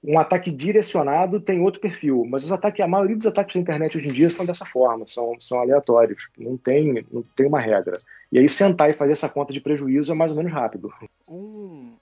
um 0.04 0.18
ataque 0.18 0.50
direcionado 0.52 1.40
tem 1.40 1.62
outro 1.62 1.82
perfil, 1.82 2.26
mas 2.26 2.46
os 2.46 2.52
ataques, 2.52 2.80
a 2.80 2.88
maioria 2.88 3.18
dos 3.18 3.28
ataques 3.28 3.54
da 3.56 3.60
internet 3.60 3.98
hoje 3.98 4.10
em 4.10 4.14
dia 4.14 4.30
são 4.30 4.46
dessa 4.46 4.66
forma, 4.66 5.06
são, 5.06 5.36
são 5.40 5.60
aleatórios, 5.60 6.30
não 6.38 6.56
tem, 6.58 7.06
não 7.12 7.22
tem 7.36 7.46
uma 7.46 7.60
regra. 7.60 7.94
E 8.32 8.40
aí 8.40 8.48
sentar 8.48 8.90
e 8.90 8.94
fazer 8.94 9.12
essa 9.12 9.28
conta 9.28 9.52
de 9.52 9.60
prejuízo 9.60 10.12
é 10.12 10.16
mais 10.16 10.32
ou 10.32 10.38
menos 10.38 10.52
rápido. 10.52 10.94
Um... 11.28 11.96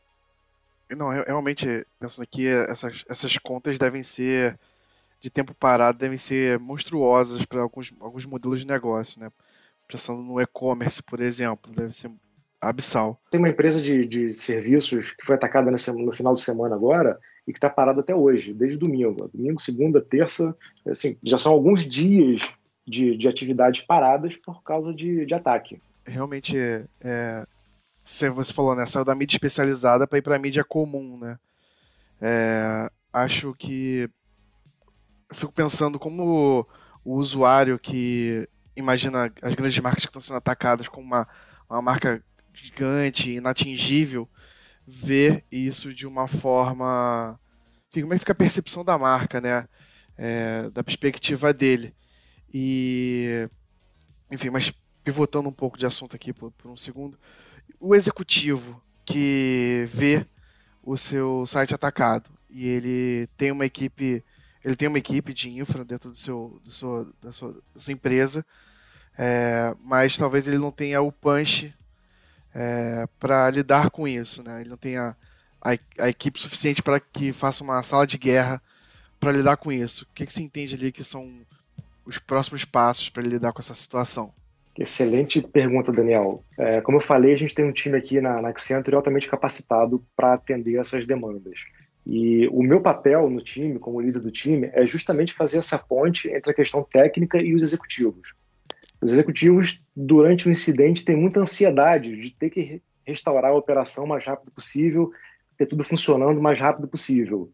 Não, 0.96 1.10
realmente, 1.10 1.86
pensando 2.00 2.24
aqui, 2.24 2.48
essas, 2.48 3.04
essas 3.10 3.38
contas 3.38 3.78
devem 3.78 4.04
ser, 4.04 4.58
de 5.20 5.30
tempo 5.30 5.54
parado, 5.54 5.98
devem 5.98 6.18
ser 6.18 6.60
monstruosas 6.60 7.46
para 7.46 7.62
alguns, 7.62 7.94
alguns 8.00 8.26
modelos 8.26 8.62
de 8.62 8.68
negócio, 8.68 9.20
né? 9.20 9.30
Pensando 9.86 10.22
no 10.22 10.40
e-commerce, 10.40 11.04
por 11.04 11.20
exemplo, 11.20 11.74
deve 11.74 11.94
ser 11.94 12.10
abissal. 12.62 13.20
Tem 13.30 13.40
uma 13.40 13.50
empresa 13.50 13.82
de, 13.82 14.06
de 14.06 14.34
serviços 14.34 15.12
que 15.12 15.26
foi 15.26 15.36
atacada 15.36 15.70
nessa, 15.72 15.92
no 15.92 16.12
final 16.14 16.34
de 16.34 16.42
semana 16.42 16.76
agora, 16.76 17.20
e 17.48 17.54
que 17.54 17.58
está 17.58 17.70
parado 17.70 18.02
até 18.02 18.14
hoje, 18.14 18.54
desde 18.54 18.78
domingo. 18.78 19.30
Domingo, 19.34 19.62
segunda, 19.62 20.02
terça, 20.02 20.56
assim, 20.86 21.18
já 21.24 21.40
são 21.40 21.54
alguns 21.54 21.90
dias 21.90 22.42
de, 22.86 23.16
de 23.16 23.28
atividades 23.28 23.82
paradas 23.82 24.36
por 24.36 24.62
causa 24.62 24.94
de, 24.94 25.26
de 25.26 25.34
ataque. 25.34 25.82
Realmente, 26.06 26.58
é, 27.02 27.48
você 28.04 28.54
falou, 28.54 28.76
né? 28.76 28.86
Saiu 28.86 29.06
da 29.06 29.16
mídia 29.16 29.36
especializada 29.36 30.06
para 30.06 30.18
ir 30.18 30.22
para 30.22 30.36
a 30.36 30.40
mídia 30.40 30.64
comum, 30.64 31.18
né? 31.18 31.40
É, 32.22 32.90
acho 33.14 33.54
que 33.54 34.10
eu 35.30 35.36
fico 35.36 35.54
pensando 35.54 35.98
como 36.00 36.68
o 37.04 37.16
usuário 37.16 37.80
que 37.80 38.48
imagina 38.76 39.32
as 39.42 39.56
grandes 39.56 39.80
marcas 39.80 40.06
que 40.06 40.10
estão 40.10 40.22
sendo 40.22 40.38
atacadas 40.38 40.88
com 40.88 41.02
uma, 41.02 41.28
uma 41.70 41.82
marca 41.82 42.24
gigante, 42.54 43.32
inatingível, 43.32 44.28
ver 44.88 45.44
isso 45.52 45.94
de 45.94 46.08
uma 46.08 46.28
forma. 46.28 47.38
Como 47.94 48.14
é 48.14 48.16
que 48.16 48.20
fica 48.20 48.32
a 48.32 48.36
percepção 48.36 48.86
da 48.86 48.98
marca, 48.98 49.42
né? 49.42 49.68
É, 50.18 50.70
da 50.70 50.84
perspectiva 50.84 51.54
dele. 51.54 51.94
E. 52.54 53.50
Enfim, 54.32 54.50
mas 54.50 54.74
pivotando 55.04 55.50
um 55.50 55.54
pouco 55.54 55.78
de 55.78 55.86
assunto 55.86 56.16
aqui 56.16 56.32
por, 56.32 56.52
por 56.52 56.72
um 56.72 56.78
segundo. 56.78 57.20
O 57.80 57.94
executivo 57.94 58.82
que 59.06 59.86
vê 59.90 60.26
o 60.82 60.96
seu 60.98 61.46
site 61.46 61.76
atacado 61.76 62.30
e 62.50 62.66
ele 62.68 63.28
tem 63.38 63.52
uma 63.52 63.66
equipe 63.66 64.24
ele 64.64 64.76
tem 64.76 64.88
uma 64.88 64.98
equipe 64.98 65.34
de 65.34 65.50
infra 65.50 65.86
dentro 65.86 66.10
do 66.10 66.18
seu, 66.18 66.60
do 66.62 66.72
seu, 66.72 67.14
da, 67.22 67.32
sua, 67.32 67.54
da 67.74 67.80
sua 67.80 67.94
empresa, 67.94 68.46
é, 69.18 69.74
mas 69.82 70.18
talvez 70.18 70.46
ele 70.46 70.58
não 70.58 70.72
tenha 70.72 71.02
o 71.02 71.10
punch 71.10 71.74
é, 72.54 73.08
para 73.20 73.50
lidar 73.50 73.90
com 73.90 74.08
isso. 74.08 74.44
Né? 74.44 74.62
Ele 74.62 74.70
não 74.70 74.78
tem 74.78 74.98
a, 74.98 75.16
a, 75.62 75.78
a 76.00 76.10
equipe 76.10 76.42
suficiente 76.42 76.84
para 76.84 77.00
que 77.00 77.34
faça 77.34 77.64
uma 77.64 77.82
sala 77.84 78.06
de 78.06 78.18
guerra 78.18 78.62
para 79.20 79.32
lidar 79.32 79.58
com 79.58 79.72
isso. 79.72 80.04
O 80.04 80.14
que, 80.14 80.26
que 80.26 80.34
você 80.34 80.42
entende 80.42 80.76
ali 80.76 80.92
que 80.92 81.04
são 81.04 81.26
os 82.06 82.18
próximos 82.18 82.64
passos 82.64 83.10
para 83.10 83.24
lidar 83.24 83.52
com 83.52 83.60
essa 83.60 83.76
situação? 83.76 84.34
Excelente 84.78 85.42
pergunta, 85.42 85.92
Daniel. 85.92 86.44
É, 86.58 86.82
como 86.82 86.98
eu 86.98 87.02
falei, 87.02 87.34
a 87.34 87.38
gente 87.38 87.56
tem 87.56 87.66
um 87.66 87.72
time 87.72 87.98
aqui 87.98 88.22
na, 88.22 88.42
na 88.42 88.50
Accenture 88.50 88.96
altamente 88.96 89.28
capacitado 89.28 90.04
para 90.16 90.34
atender 90.34 90.80
essas 90.80 91.08
demandas. 91.08 91.62
E 92.06 92.48
o 92.50 92.64
meu 92.64 92.80
papel 92.80 93.30
no 93.30 93.42
time, 93.42 93.80
como 93.80 94.00
líder 94.00 94.22
do 94.22 94.32
time, 94.32 94.70
é 94.74 94.86
justamente 94.86 95.34
fazer 95.34 95.58
essa 95.58 95.78
ponte 95.78 96.30
entre 96.30 96.52
a 96.52 96.54
questão 96.54 96.84
técnica 96.84 97.42
e 97.42 97.54
os 97.54 97.62
executivos. 97.62 98.34
Os 99.02 99.12
executivos, 99.12 99.84
durante 99.96 100.48
o 100.48 100.52
incidente, 100.52 101.06
têm 101.06 101.16
muita 101.16 101.40
ansiedade 101.40 102.16
de 102.20 102.34
ter 102.34 102.50
que 102.50 102.82
restaurar 103.06 103.52
a 103.52 103.56
operação 103.56 104.06
o 104.06 104.08
mais 104.08 104.26
rápido 104.26 104.52
possível, 104.52 105.12
ter 105.58 105.66
tudo 105.66 105.84
funcionando 105.84 106.40
o 106.40 106.42
mais 106.42 106.60
rápido 106.60 106.88
possível. 106.88 107.50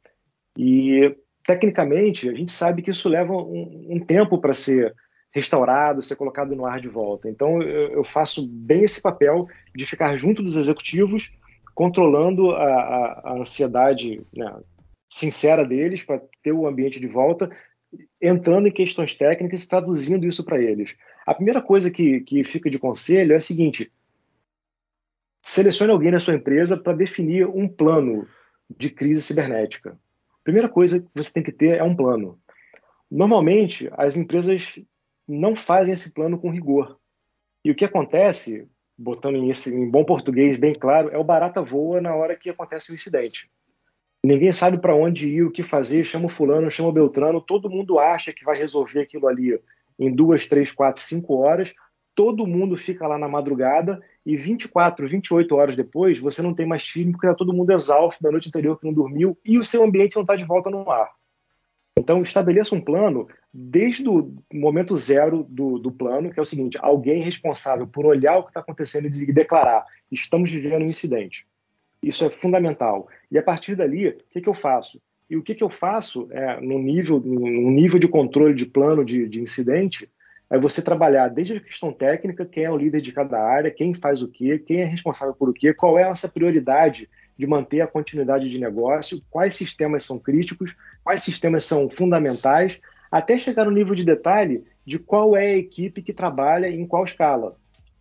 E, 0.58 1.16
tecnicamente, 1.46 2.30
a 2.30 2.34
gente 2.34 2.52
sabe 2.52 2.82
que 2.82 2.92
isso 2.92 3.10
leva 3.10 3.34
um, 3.34 3.88
um 3.90 4.00
tempo 4.00 4.40
para 4.40 4.54
ser 4.54 4.96
restaurado, 5.32 6.02
ser 6.02 6.16
colocado 6.16 6.56
no 6.56 6.66
ar 6.66 6.80
de 6.80 6.88
volta. 6.88 7.30
Então, 7.30 7.62
eu, 7.62 7.92
eu, 7.92 8.04
faço 8.04 8.48
bem 8.48 8.84
esse 8.84 9.02
papel 9.02 9.48
de 9.76 9.86
ficar 9.86 10.16
junto 10.16 10.44
dos 10.44 10.56
executivos, 10.56 11.32
controlando 11.74 12.52
a, 12.52 12.64
a, 12.64 13.22
a 13.26 13.34
ansiedade 13.40 14.22
né, 14.34 14.56
sincera 15.12 15.66
deles 15.66 16.04
para 16.04 16.22
ter 16.44 16.52
o 16.52 16.68
ambiente 16.68 17.00
de 17.00 17.08
volta, 17.08 17.50
entrando 18.22 18.68
em 18.68 18.72
questões 18.72 19.16
técnicas 19.16 19.64
e 19.64 19.70
traduzindo 19.70 20.26
isso 20.26 20.44
para 20.44 20.62
eles. 20.62 20.96
A 21.26 21.34
primeira 21.34 21.62
coisa 21.62 21.92
que, 21.92 22.22
que 22.22 22.44
fica 22.44 22.70
de 22.70 22.80
conselho 22.80 23.34
é 23.34 23.36
a 23.36 23.42
seguinte: 23.42 23.92
selecione 25.42 25.92
alguém 25.92 26.12
na 26.12 26.20
sua 26.20 26.36
empresa 26.36 26.78
para 26.78 26.94
definir 26.94 27.48
um 27.48 27.68
plano 27.68 28.28
de 28.70 28.90
crise 28.90 29.22
cibernética. 29.22 29.92
A 29.92 30.44
primeira 30.44 30.70
coisa 30.70 31.02
que 31.02 31.10
você 31.14 31.32
tem 31.32 31.44
que 31.44 31.52
ter 31.52 31.78
é 31.78 31.84
um 31.84 31.96
plano. 31.96 32.40
Normalmente, 33.10 33.90
as 33.94 34.18
empresas 34.18 34.80
não 35.28 35.56
fazem 35.56 35.94
esse 35.94 36.14
plano 36.14 36.38
com 36.40 36.50
rigor. 36.50 36.98
E 37.64 37.72
o 37.72 37.76
que 37.76 37.86
acontece, 37.86 38.68
botando 38.98 39.36
em, 39.36 39.50
esse, 39.50 39.74
em 39.74 39.90
bom 39.90 40.04
português 40.04 40.58
bem 40.58 40.74
claro, 40.74 41.10
é 41.10 41.18
o 41.18 41.24
barata 41.24 41.62
voa 41.62 42.02
na 42.02 42.14
hora 42.16 42.36
que 42.36 42.50
acontece 42.50 42.92
o 42.92 42.96
incidente. 42.96 43.50
Ninguém 44.26 44.52
sabe 44.54 44.78
para 44.78 44.96
onde 44.96 45.30
ir, 45.30 45.44
o 45.44 45.52
que 45.52 45.62
fazer, 45.62 46.06
chama 46.06 46.28
o 46.28 46.30
fulano, 46.30 46.72
chama 46.72 46.90
o 46.90 46.94
Beltrano, 46.94 47.42
todo 47.42 47.70
mundo 47.70 48.00
acha 48.00 48.32
que 48.32 48.46
vai 48.46 48.58
resolver 48.58 49.02
aquilo 49.02 49.28
ali 49.28 49.60
em 50.00 50.14
duas, 50.14 50.48
três, 50.48 50.72
quatro, 50.72 51.02
cinco 51.02 51.36
horas, 51.36 51.74
todo 52.16 52.48
mundo 52.48 52.78
fica 52.78 53.08
lá 53.08 53.18
na 53.18 53.28
madrugada 53.28 54.02
e 54.26 54.38
24, 54.38 55.08
28 55.08 55.56
horas 55.56 55.76
depois 55.76 56.20
você 56.20 56.42
não 56.42 56.54
tem 56.54 56.66
mais 56.66 56.86
time 56.86 57.12
porque 57.12 57.28
está 57.28 57.36
todo 57.36 57.54
mundo 57.54 57.72
exausto 57.72 58.24
da 58.24 58.32
noite 58.32 58.48
anterior 58.48 58.80
que 58.80 58.86
não 58.86 58.94
dormiu 58.94 59.38
e 59.44 59.58
o 59.58 59.64
seu 59.64 59.84
ambiente 59.84 60.16
não 60.16 60.24
está 60.24 60.36
de 60.36 60.46
volta 60.46 60.70
no 60.70 60.90
ar. 60.90 61.12
Então 61.98 62.22
estabeleça 62.22 62.76
um 62.76 62.82
plano 62.82 63.28
desde 63.54 64.08
o 64.08 64.34
momento 64.52 64.96
zero 64.96 65.44
do, 65.44 65.78
do 65.78 65.92
plano, 65.92 66.30
que 66.32 66.40
é 66.40 66.42
o 66.42 66.46
seguinte: 66.46 66.78
alguém 66.82 67.22
responsável 67.22 67.86
por 67.86 68.06
olhar 68.06 68.38
o 68.38 68.44
que 68.44 68.50
está 68.50 68.62
acontecendo 68.62 69.08
e 69.08 69.34
declarar 69.34 69.86
estamos 70.12 70.50
vivendo 70.50 70.84
um 70.84 70.88
incidente. 70.88 71.46
Isso 72.04 72.26
é 72.26 72.30
fundamental. 72.30 73.08
E 73.32 73.38
a 73.38 73.44
partir 73.44 73.76
dali, 73.76 74.10
o 74.10 74.18
que, 74.30 74.42
que 74.42 74.50
eu 74.50 74.54
faço? 74.54 75.02
E 75.30 75.38
o 75.38 75.42
que, 75.42 75.56
que 75.56 75.64
eu 75.64 75.70
faço 75.70 76.28
é, 76.32 76.60
no, 76.60 76.78
nível, 76.78 77.20
no 77.20 77.72
nível 77.72 77.98
de 77.98 78.08
controle 78.08 78.54
de 78.54 78.66
plano 78.66 79.06
de, 79.06 79.28
de 79.28 79.42
incidente, 79.42 80.10
é 80.50 80.60
você 80.60 80.82
trabalhar 80.82 81.30
desde 81.30 81.56
a 81.56 81.60
questão 81.60 81.92
técnica, 81.92 82.46
quem 82.46 82.66
é 82.66 82.70
o 82.70 82.78
líder 82.78 83.02
de 83.02 83.12
cada 83.12 83.40
área, 83.40 83.72
quem 83.72 83.94
faz 83.94 84.22
o 84.22 84.28
quê, 84.28 84.60
quem 84.60 84.82
é 84.82 84.86
responsável 84.86 85.34
por 85.34 85.50
o 85.50 85.54
quê, 85.54 85.74
qual 85.74 85.98
é 85.98 86.04
a 86.04 86.10
nossa 86.10 86.28
prioridade 86.28 87.10
de 87.36 87.48
manter 87.48 87.82
a 87.82 87.88
continuidade 87.88 88.50
de 88.50 88.60
negócio, 88.60 89.22
quais 89.32 89.56
sistemas 89.56 90.04
são 90.04 90.20
críticos, 90.20 90.76
quais 91.04 91.24
sistemas 91.24 91.66
são 91.66 91.90
fundamentais, 91.90 92.80
até 93.10 93.38
chegar 93.38 93.66
no 93.66 93.72
nível 93.72 93.96
de 93.96 94.04
detalhe 94.04 94.64
de 94.86 95.00
qual 95.00 95.36
é 95.36 95.48
a 95.48 95.58
equipe 95.58 96.02
que 96.02 96.14
trabalha 96.14 96.68
em 96.68 96.86
qual 96.86 97.04
escala. 97.04 97.56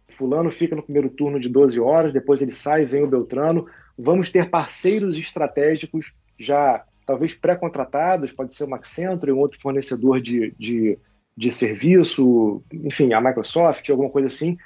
Fulano 0.09 0.51
fica 0.51 0.77
no 0.77 0.83
primeiro 0.83 1.09
turno 1.09 1.41
de 1.41 1.49
12 1.49 1.81
horas, 1.81 2.13
depois 2.13 2.43
ele 2.43 2.53
sai, 2.53 2.85
vem 2.85 3.03
o 3.03 3.09
Beltrano. 3.09 3.67
Vamos 3.99 4.31
ter 4.31 4.51
parceiros 4.51 5.17
estratégicos 5.17 6.15
já 6.39 6.85
talvez 7.05 7.35
pré-contratados, 7.35 8.33
pode 8.33 8.55
ser 8.55 8.65
o 8.65 8.75
Accenture, 8.75 9.33
um 9.33 9.39
outro 9.39 9.61
fornecedor 9.61 10.21
de, 10.21 10.55
de 10.59 10.99
de 11.37 11.51
serviço, 11.51 12.63
enfim, 12.73 13.13
a 13.13 13.21
Microsoft, 13.21 13.89
alguma 13.89 14.11
coisa 14.11 14.29
assim, 14.29 14.57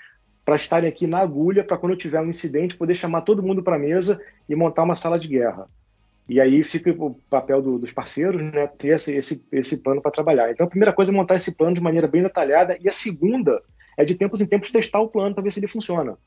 para 0.44 0.56
estarem 0.56 0.88
aqui 0.88 1.06
na 1.06 1.18
agulha, 1.18 1.64
para 1.64 1.76
quando 1.76 1.96
tiver 1.96 2.20
um 2.20 2.28
incidente, 2.28 2.76
poder 2.76 2.94
chamar 2.94 3.22
todo 3.22 3.42
mundo 3.42 3.62
para 3.62 3.76
a 3.76 3.78
mesa 3.78 4.20
e 4.48 4.54
montar 4.54 4.82
uma 4.82 4.94
sala 4.94 5.18
de 5.18 5.28
guerra. 5.28 5.66
E 6.28 6.40
aí 6.40 6.64
fica 6.64 6.90
o 6.90 7.14
papel 7.30 7.62
do, 7.62 7.78
dos 7.78 7.92
parceiros, 7.92 8.42
né, 8.42 8.66
ter 8.66 8.96
esse, 8.96 9.16
esse, 9.16 9.46
esse 9.52 9.82
plano 9.82 10.02
para 10.02 10.10
trabalhar. 10.10 10.50
Então, 10.50 10.66
a 10.66 10.70
primeira 10.70 10.92
coisa 10.92 11.12
é 11.12 11.14
montar 11.14 11.36
esse 11.36 11.56
plano 11.56 11.74
de 11.74 11.80
maneira 11.80 12.08
bem 12.08 12.22
detalhada, 12.22 12.76
e 12.80 12.88
a 12.88 12.92
segunda 12.92 13.62
é 13.96 14.04
de 14.04 14.16
tempos 14.16 14.40
em 14.40 14.46
tempos 14.46 14.70
testar 14.70 15.00
o 15.00 15.08
plano 15.08 15.34
para 15.34 15.44
ver 15.44 15.52
se 15.52 15.60
ele 15.60 15.68
funciona. 15.68 16.18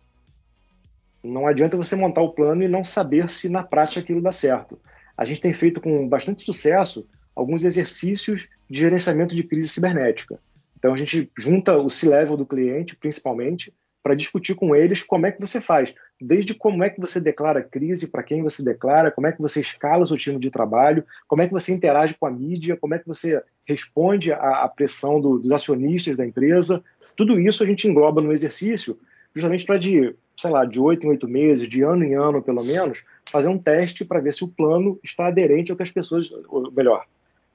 Não 1.24 1.48
adianta 1.48 1.78
você 1.78 1.96
montar 1.96 2.22
o 2.22 2.34
plano 2.34 2.64
e 2.64 2.68
não 2.68 2.84
saber 2.84 3.30
se 3.30 3.50
na 3.50 3.64
prática 3.64 4.00
aquilo 4.00 4.22
dá 4.22 4.32
certo. 4.32 4.80
A 5.18 5.26
gente 5.26 5.42
tem 5.42 5.54
feito 5.54 5.82
com 5.82 6.08
bastante 6.08 6.42
sucesso 6.44 7.08
alguns 7.36 7.64
exercícios 7.66 8.48
de 8.70 8.80
gerenciamento 8.80 9.36
de 9.36 9.44
crise 9.44 9.68
cibernética. 9.68 10.40
Então 10.78 10.94
a 10.94 10.98
gente 10.98 11.30
junta 11.38 11.78
o 11.78 11.90
C-level 11.90 12.38
do 12.38 12.46
cliente, 12.46 12.96
principalmente, 12.96 13.74
para 14.02 14.16
discutir 14.16 14.56
com 14.56 14.76
eles 14.76 15.04
como 15.04 15.26
é 15.26 15.32
que 15.32 15.42
você 15.42 15.60
faz, 15.60 15.94
desde 16.20 16.54
como 16.54 16.84
é 16.84 16.90
que 16.90 17.02
você 17.02 17.20
declara 17.20 17.62
crise, 17.62 18.10
para 18.10 18.24
quem 18.24 18.42
você 18.42 18.64
declara, 18.64 19.12
como 19.12 19.28
é 19.28 19.32
que 19.32 19.42
você 19.42 19.60
escala 19.60 20.06
seu 20.06 20.16
time 20.16 20.40
de 20.40 20.50
trabalho, 20.50 21.04
como 21.28 21.42
é 21.42 21.48
que 21.48 21.54
você 21.54 21.74
interage 21.74 22.16
com 22.18 22.26
a 22.26 22.32
mídia, 22.32 22.78
como 22.78 22.96
é 22.96 23.00
que 23.00 23.08
você 23.08 23.42
responde 23.68 24.32
à 24.32 24.68
pressão 24.74 25.20
do, 25.20 25.38
dos 25.38 25.52
acionistas 25.52 26.16
da 26.16 26.26
empresa. 26.26 26.84
Tudo 27.16 27.40
isso 27.40 27.62
a 27.62 27.68
gente 27.68 27.88
engloba 27.88 28.22
no 28.22 28.32
exercício, 28.32 28.98
justamente 29.36 29.66
para 29.66 29.78
de, 29.78 30.16
sei 30.40 30.50
lá, 30.52 30.64
de 30.64 30.80
oito 30.80 31.06
em 31.06 31.10
oito 31.10 31.28
meses, 31.28 31.68
de 31.68 31.84
ano 31.84 32.04
em 32.04 32.16
ano 32.16 32.42
pelo 32.42 32.64
menos, 32.64 33.04
fazer 33.30 33.50
um 33.50 33.58
teste 33.58 34.06
para 34.06 34.22
ver 34.22 34.34
se 34.34 34.44
o 34.44 34.48
plano 34.48 34.98
está 35.04 35.28
aderente 35.28 35.70
ao 35.70 35.78
que 35.78 35.84
as 35.84 35.92
pessoas, 35.92 36.32
ou 36.48 36.72
melhor, 36.72 37.06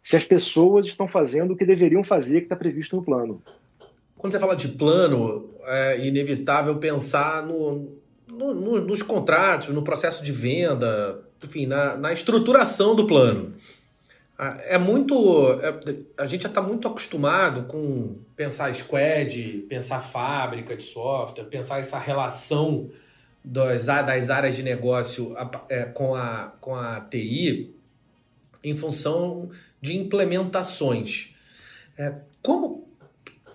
se 0.03 0.17
as 0.17 0.25
pessoas 0.25 0.85
estão 0.85 1.09
fazendo 1.09 1.55
o 1.55 1.57
que 1.57 1.65
deveriam 1.65 2.05
fazer, 2.05 2.41
que 2.41 2.47
está 2.47 2.57
previsto 2.57 2.95
no 2.95 3.03
plano. 3.03 3.43
Quando 4.19 4.33
você 4.33 4.39
fala 4.39 4.55
de 4.55 4.69
plano, 4.69 5.49
é 5.65 6.07
inevitável 6.07 6.77
pensar 6.77 7.45
no, 7.47 7.89
no, 8.29 8.55
no, 8.55 8.81
nos 8.83 9.03
contratos, 9.03 9.71
no 9.71 9.83
processo 9.83 10.23
de 10.23 10.31
venda, 10.31 11.23
enfim, 11.43 11.65
na, 11.65 11.97
na 11.97 12.13
estruturação 12.13 12.95
do 12.95 13.07
plano. 13.07 13.55
É 14.37 14.79
muito. 14.79 15.15
É, 15.61 16.23
a 16.23 16.27
gente 16.27 16.43
já 16.43 16.49
está 16.49 16.61
muito 16.61 16.89
acostumado 16.89 17.65
com 17.65 18.19
pensar 18.35 18.75
squad, 18.75 19.65
pensar 19.69 20.01
fábrica 20.01 20.77
de 20.77 20.83
software, 20.83 21.45
pensar 21.45 21.79
essa 21.79 21.99
relação 21.99 22.91
das, 23.45 23.87
das 23.87 24.31
áreas 24.31 24.57
de 24.57 24.63
negócio 24.63 25.37
é, 25.69 25.85
com, 25.85 26.17
a, 26.17 26.53
com 26.61 26.75
a 26.75 27.01
TI 27.01 27.77
em 28.63 28.75
função 28.75 29.51
de 29.81 29.95
implementações. 29.95 31.35
É, 31.97 32.15
como, 32.43 32.89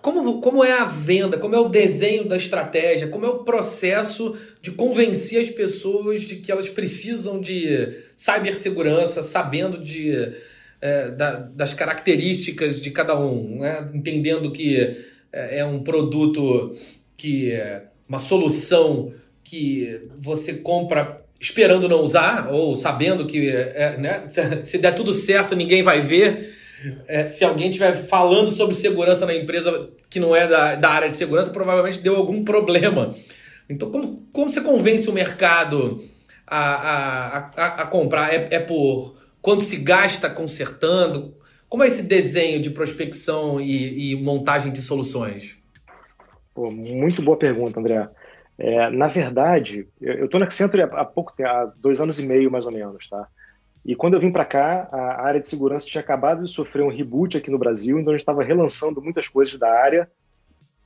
como, 0.00 0.40
como 0.40 0.64
é 0.64 0.80
a 0.80 0.86
venda, 0.86 1.36
como 1.36 1.54
é 1.54 1.58
o 1.58 1.68
desenho 1.68 2.26
da 2.26 2.36
estratégia, 2.36 3.08
como 3.08 3.26
é 3.26 3.28
o 3.28 3.44
processo 3.44 4.34
de 4.62 4.70
convencer 4.70 5.42
as 5.42 5.50
pessoas 5.50 6.22
de 6.22 6.36
que 6.36 6.50
elas 6.50 6.70
precisam 6.70 7.38
de 7.38 8.02
cibersegurança, 8.16 9.22
sabendo 9.22 9.76
de, 9.76 10.32
é, 10.80 11.10
da, 11.10 11.36
das 11.36 11.74
características 11.74 12.80
de 12.80 12.90
cada 12.90 13.18
um, 13.18 13.58
né? 13.58 13.88
entendendo 13.92 14.50
que 14.50 14.96
é, 15.32 15.58
é 15.58 15.64
um 15.64 15.82
produto 15.82 16.74
que 17.16 17.52
é 17.52 17.84
uma 18.08 18.18
solução 18.18 19.12
que 19.44 20.08
você 20.16 20.54
compra 20.54 21.22
esperando 21.40 21.88
não 21.88 22.02
usar, 22.02 22.48
ou 22.52 22.74
sabendo 22.74 23.26
que 23.26 23.48
é, 23.48 23.96
né, 23.98 24.24
se 24.62 24.78
der 24.78 24.94
tudo 24.94 25.14
certo 25.14 25.56
ninguém 25.56 25.82
vai 25.82 26.00
ver. 26.00 26.54
É, 27.06 27.28
se 27.28 27.44
alguém 27.44 27.68
estiver 27.68 27.94
falando 27.94 28.50
sobre 28.50 28.74
segurança 28.74 29.26
na 29.26 29.34
empresa 29.34 29.90
que 30.08 30.18
não 30.18 30.34
é 30.34 30.48
da, 30.48 30.74
da 30.76 30.88
área 30.88 31.08
de 31.10 31.16
segurança, 31.16 31.50
provavelmente 31.50 32.00
deu 32.00 32.16
algum 32.16 32.42
problema. 32.42 33.14
Então, 33.68 33.90
como, 33.90 34.26
como 34.32 34.50
você 34.50 34.62
convence 34.62 35.08
o 35.08 35.12
mercado 35.12 36.02
a, 36.46 36.58
a, 36.58 37.38
a, 37.38 37.66
a 37.82 37.86
comprar? 37.86 38.32
É, 38.32 38.48
é 38.50 38.58
por 38.58 39.19
quanto 39.40 39.64
se 39.64 39.76
gasta 39.76 40.28
consertando? 40.28 41.34
Como 41.68 41.84
é 41.84 41.88
esse 41.88 42.02
desenho 42.02 42.60
de 42.60 42.70
prospecção 42.70 43.60
e, 43.60 44.12
e 44.12 44.22
montagem 44.22 44.72
de 44.72 44.82
soluções? 44.82 45.56
Pô, 46.54 46.70
muito 46.70 47.22
boa 47.22 47.36
pergunta, 47.36 47.78
André. 47.78 48.08
É, 48.58 48.90
na 48.90 49.06
verdade, 49.06 49.88
eu 50.00 50.26
estou 50.26 50.38
na 50.38 50.46
Accenture 50.46 50.82
há 50.82 51.04
pouco 51.04 51.32
tempo, 51.34 51.48
há 51.48 51.72
dois 51.76 52.00
anos 52.00 52.18
e 52.18 52.26
meio 52.26 52.50
mais 52.50 52.66
ou 52.66 52.72
menos, 52.72 53.08
tá? 53.08 53.26
E 53.84 53.96
quando 53.96 54.14
eu 54.14 54.20
vim 54.20 54.30
para 54.30 54.44
cá, 54.44 54.86
a 54.92 55.22
área 55.22 55.40
de 55.40 55.48
segurança 55.48 55.86
tinha 55.86 56.02
acabado 56.02 56.44
de 56.44 56.50
sofrer 56.50 56.82
um 56.82 56.90
reboot 56.90 57.38
aqui 57.38 57.50
no 57.50 57.58
Brasil, 57.58 57.98
então 57.98 58.12
a 58.12 58.16
gente 58.16 58.20
estava 58.20 58.42
relançando 58.42 59.00
muitas 59.00 59.28
coisas 59.28 59.58
da 59.58 59.72
área. 59.72 60.10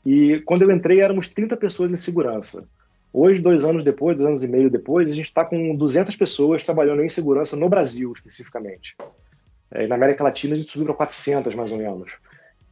E 0.07 0.41
quando 0.45 0.63
eu 0.63 0.71
entrei, 0.71 1.01
éramos 1.01 1.29
30 1.29 1.57
pessoas 1.57 1.91
em 1.91 1.97
segurança. 1.97 2.69
Hoje, 3.17 3.41
dois 3.41 3.65
anos 3.65 3.85
depois, 3.85 4.17
dois 4.17 4.29
anos 4.29 4.43
e 4.43 4.49
meio 4.49 4.69
depois, 4.69 5.09
a 5.09 5.15
gente 5.15 5.27
está 5.27 5.45
com 5.45 5.77
200 5.77 6.17
pessoas 6.17 6.65
trabalhando 6.65 7.01
em 7.01 7.09
segurança 7.09 7.57
no 7.57 7.69
Brasil, 7.69 8.13
especificamente. 8.13 8.97
É, 9.71 9.87
na 9.87 9.95
América 9.95 10.25
Latina, 10.25 10.55
a 10.55 10.57
gente 10.57 10.69
subiu 10.69 10.87
para 10.87 10.97
400, 10.97 11.55
mais 11.55 11.71
ou 11.71 11.79
menos. 11.79 12.19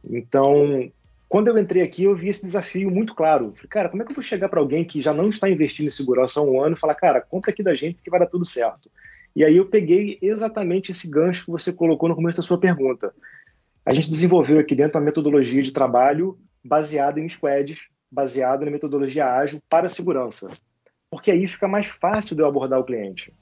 Então, 0.03 0.91
quando 1.29 1.47
eu 1.47 1.57
entrei 1.57 1.81
aqui, 1.81 2.03
eu 2.03 2.13
vi 2.13 2.27
esse 2.27 2.41
desafio 2.41 2.91
muito 2.91 3.15
claro. 3.15 3.53
Falei, 3.55 3.69
cara, 3.69 3.87
como 3.87 4.03
é 4.03 4.05
que 4.05 4.11
eu 4.11 4.15
vou 4.15 4.21
chegar 4.21 4.49
para 4.49 4.59
alguém 4.59 4.83
que 4.83 5.01
já 5.01 5.13
não 5.13 5.29
está 5.29 5.49
investindo 5.49 5.87
em 5.87 5.89
segurança 5.89 6.41
há 6.41 6.43
um 6.43 6.61
ano 6.61 6.75
e 6.75 6.79
falar, 6.79 6.95
cara, 6.95 7.21
compra 7.21 7.51
aqui 7.51 7.63
da 7.63 7.73
gente 7.73 8.03
que 8.03 8.09
vai 8.09 8.19
dar 8.19 8.27
tudo 8.27 8.43
certo? 8.43 8.91
E 9.33 9.45
aí 9.45 9.55
eu 9.55 9.67
peguei 9.67 10.19
exatamente 10.21 10.91
esse 10.91 11.09
gancho 11.09 11.45
que 11.45 11.51
você 11.51 11.71
colocou 11.71 12.09
no 12.09 12.15
começo 12.15 12.39
da 12.39 12.43
sua 12.43 12.57
pergunta. 12.57 13.13
A 13.85 13.93
gente 13.93 14.09
desenvolveu 14.09 14.59
aqui 14.59 14.75
dentro 14.75 14.99
uma 14.99 15.05
metodologia 15.05 15.63
de 15.63 15.71
trabalho 15.71 16.37
baseado 16.61 17.17
em 17.17 17.29
squads, 17.29 17.87
baseado 18.13 18.63
na 18.63 18.71
metodologia 18.71 19.25
ágil 19.25 19.59
para 19.67 19.89
segurança. 19.89 20.49
Porque 21.09 21.31
aí 21.31 21.47
fica 21.47 21.67
mais 21.67 21.87
fácil 21.87 22.35
de 22.35 22.41
eu 22.41 22.47
abordar 22.47 22.79
o 22.79 22.83
cliente. 22.83 23.33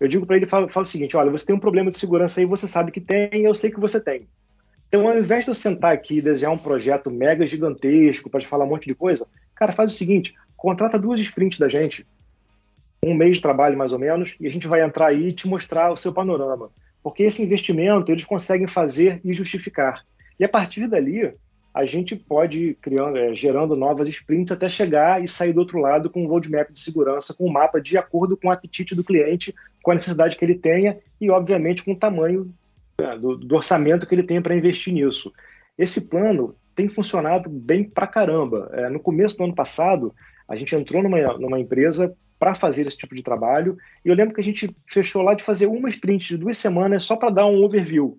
Eu 0.00 0.08
digo 0.08 0.26
para 0.26 0.36
ele, 0.36 0.46
falo, 0.46 0.68
falo 0.68 0.84
o 0.84 0.88
seguinte, 0.88 1.16
olha, 1.16 1.30
você 1.30 1.46
tem 1.46 1.54
um 1.54 1.60
problema 1.60 1.90
de 1.90 1.98
segurança 1.98 2.40
aí, 2.40 2.46
você 2.46 2.66
sabe 2.66 2.90
que 2.90 3.00
tem, 3.00 3.44
eu 3.44 3.54
sei 3.54 3.70
que 3.70 3.78
você 3.78 4.02
tem. 4.02 4.26
Então, 4.88 5.08
ao 5.08 5.18
invés 5.18 5.44
de 5.44 5.50
eu 5.50 5.54
sentar 5.54 5.92
aqui 5.92 6.18
e 6.18 6.22
desenhar 6.22 6.52
um 6.52 6.58
projeto 6.58 7.10
mega 7.10 7.46
gigantesco 7.46 8.30
para 8.30 8.40
te 8.40 8.46
falar 8.46 8.64
um 8.64 8.68
monte 8.68 8.86
de 8.86 8.94
coisa, 8.94 9.26
cara, 9.54 9.72
faz 9.72 9.92
o 9.92 9.94
seguinte, 9.94 10.34
contrata 10.56 10.98
duas 10.98 11.20
sprints 11.20 11.58
da 11.58 11.68
gente, 11.68 12.06
um 13.02 13.14
mês 13.14 13.36
de 13.36 13.42
trabalho 13.42 13.76
mais 13.76 13.92
ou 13.92 13.98
menos, 13.98 14.36
e 14.40 14.46
a 14.46 14.50
gente 14.50 14.66
vai 14.66 14.82
entrar 14.82 15.08
aí 15.08 15.28
e 15.28 15.32
te 15.32 15.46
mostrar 15.46 15.90
o 15.92 15.96
seu 15.96 16.12
panorama. 16.12 16.70
Porque 17.02 17.22
esse 17.22 17.42
investimento 17.42 18.10
eles 18.10 18.24
conseguem 18.24 18.66
fazer 18.66 19.20
e 19.22 19.32
justificar. 19.32 20.04
E 20.38 20.44
a 20.44 20.48
partir 20.48 20.86
dali, 20.86 21.34
a 21.74 21.84
gente 21.84 22.14
pode 22.14 22.68
ir 22.68 22.74
criando, 22.76 23.18
é, 23.18 23.34
gerando 23.34 23.74
novas 23.74 24.06
sprints 24.06 24.52
até 24.52 24.68
chegar 24.68 25.22
e 25.22 25.26
sair 25.26 25.52
do 25.52 25.58
outro 25.58 25.80
lado 25.80 26.08
com 26.08 26.22
um 26.22 26.28
roadmap 26.28 26.70
de 26.70 26.78
segurança, 26.78 27.34
com 27.34 27.48
um 27.48 27.52
mapa 27.52 27.80
de 27.80 27.98
acordo 27.98 28.36
com 28.36 28.46
o 28.46 28.50
apetite 28.52 28.94
do 28.94 29.02
cliente, 29.02 29.52
com 29.82 29.90
a 29.90 29.94
necessidade 29.94 30.36
que 30.36 30.44
ele 30.44 30.54
tenha 30.54 30.96
e, 31.20 31.28
obviamente, 31.30 31.82
com 31.84 31.92
o 31.92 31.98
tamanho 31.98 32.48
é, 32.96 33.18
do, 33.18 33.36
do 33.36 33.56
orçamento 33.56 34.06
que 34.06 34.14
ele 34.14 34.22
tem 34.22 34.40
para 34.40 34.54
investir 34.54 34.94
nisso. 34.94 35.32
Esse 35.76 36.08
plano 36.08 36.54
tem 36.76 36.88
funcionado 36.88 37.50
bem 37.50 37.82
pra 37.82 38.06
caramba. 38.06 38.70
É, 38.72 38.88
no 38.88 39.00
começo 39.00 39.36
do 39.36 39.42
ano 39.42 39.54
passado, 39.54 40.14
a 40.48 40.54
gente 40.54 40.76
entrou 40.76 41.02
numa, 41.02 41.36
numa 41.38 41.58
empresa 41.58 42.16
para 42.38 42.54
fazer 42.54 42.86
esse 42.86 42.98
tipo 42.98 43.16
de 43.16 43.22
trabalho 43.22 43.76
e 44.04 44.08
eu 44.08 44.14
lembro 44.14 44.34
que 44.34 44.40
a 44.40 44.44
gente 44.44 44.74
fechou 44.86 45.22
lá 45.22 45.34
de 45.34 45.42
fazer 45.42 45.66
uma 45.66 45.88
sprint 45.88 46.28
de 46.28 46.38
duas 46.38 46.56
semanas 46.56 47.02
só 47.02 47.16
para 47.16 47.30
dar 47.30 47.46
um 47.46 47.64
overview 47.64 48.18